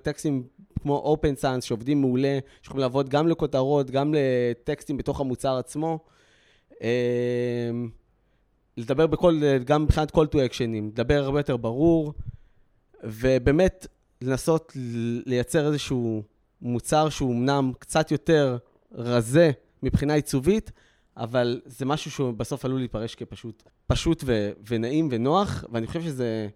[0.03, 0.43] טקסטים
[0.81, 5.99] כמו Open Sans שעובדים מעולה, שיכולים לעבוד גם לכותרות, גם לטקסטים בתוך המוצר עצמו.
[6.71, 6.75] Uh,
[8.77, 12.15] לדבר בכל, גם מבחינת call to actionים, לדבר הרבה יותר ברור,
[13.05, 13.87] ובאמת
[14.23, 14.73] לנסות
[15.27, 16.23] לייצר איזשהו
[16.63, 18.57] מוצר שהוא אמנם קצת יותר
[18.93, 19.51] רזה
[19.83, 20.71] מבחינה עיצובית,
[21.17, 26.49] אבל זה משהו שהוא בסוף עלול להתפרש כפשוט פשוט ו- ונעים ונוח, ואני חושב שזה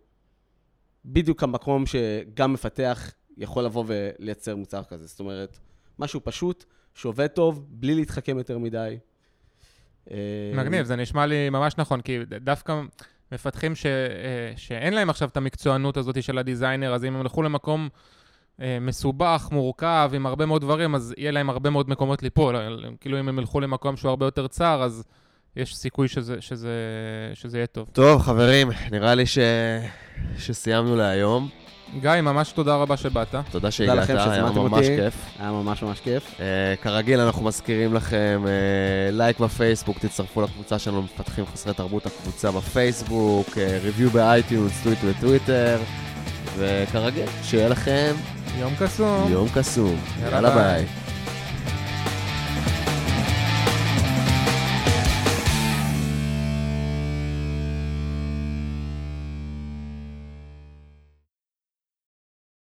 [1.05, 5.07] בדיוק המקום שגם מפתח יכול לבוא ולייצר מוצר כזה.
[5.07, 5.59] זאת אומרת,
[5.99, 6.65] משהו פשוט,
[6.95, 8.99] שעובד טוב, בלי להתחכם יותר מדי.
[10.11, 10.17] אה,
[10.55, 12.81] מגניב, זה נשמע לי ממש נכון, כי דווקא
[13.33, 17.43] מפתחים ש, אה, שאין להם עכשיו את המקצוענות הזאת של הדיזיינר, אז אם הם ילכו
[17.43, 17.89] למקום
[18.61, 22.57] אה, מסובך, מורכב, עם הרבה מאוד דברים, אז יהיה להם הרבה מאוד מקומות ליפול.
[23.01, 25.05] כאילו אם הם ילכו למקום שהוא הרבה יותר צר, אז
[25.57, 26.73] יש סיכוי שזה, שזה,
[27.35, 27.89] שזה יהיה טוב.
[27.93, 29.39] טוב, חברים, נראה לי ש...
[30.39, 31.49] שסיימנו להיום.
[32.01, 33.35] גיא, ממש תודה רבה שבאת.
[33.51, 34.97] תודה שהגעת, לכם היה ממש אותי.
[34.97, 35.15] כיף.
[35.39, 36.35] היה ממש ממש כיף.
[36.37, 36.41] אה,
[36.83, 38.49] כרגיל, אנחנו מזכירים לכם אה,
[39.13, 45.79] לייק בפייסבוק, תצטרפו לקבוצה שלנו, מפתחים חסרי תרבות הקבוצה בפייסבוק, review ב iTunes, tweet בטוויטר,
[46.57, 48.15] וכרגיל, שיהיה לכם
[48.59, 49.33] יום קסום.
[49.33, 49.97] יום קסום.
[50.21, 50.85] יאללה, יאללה ביי.
[50.85, 51.08] ביי.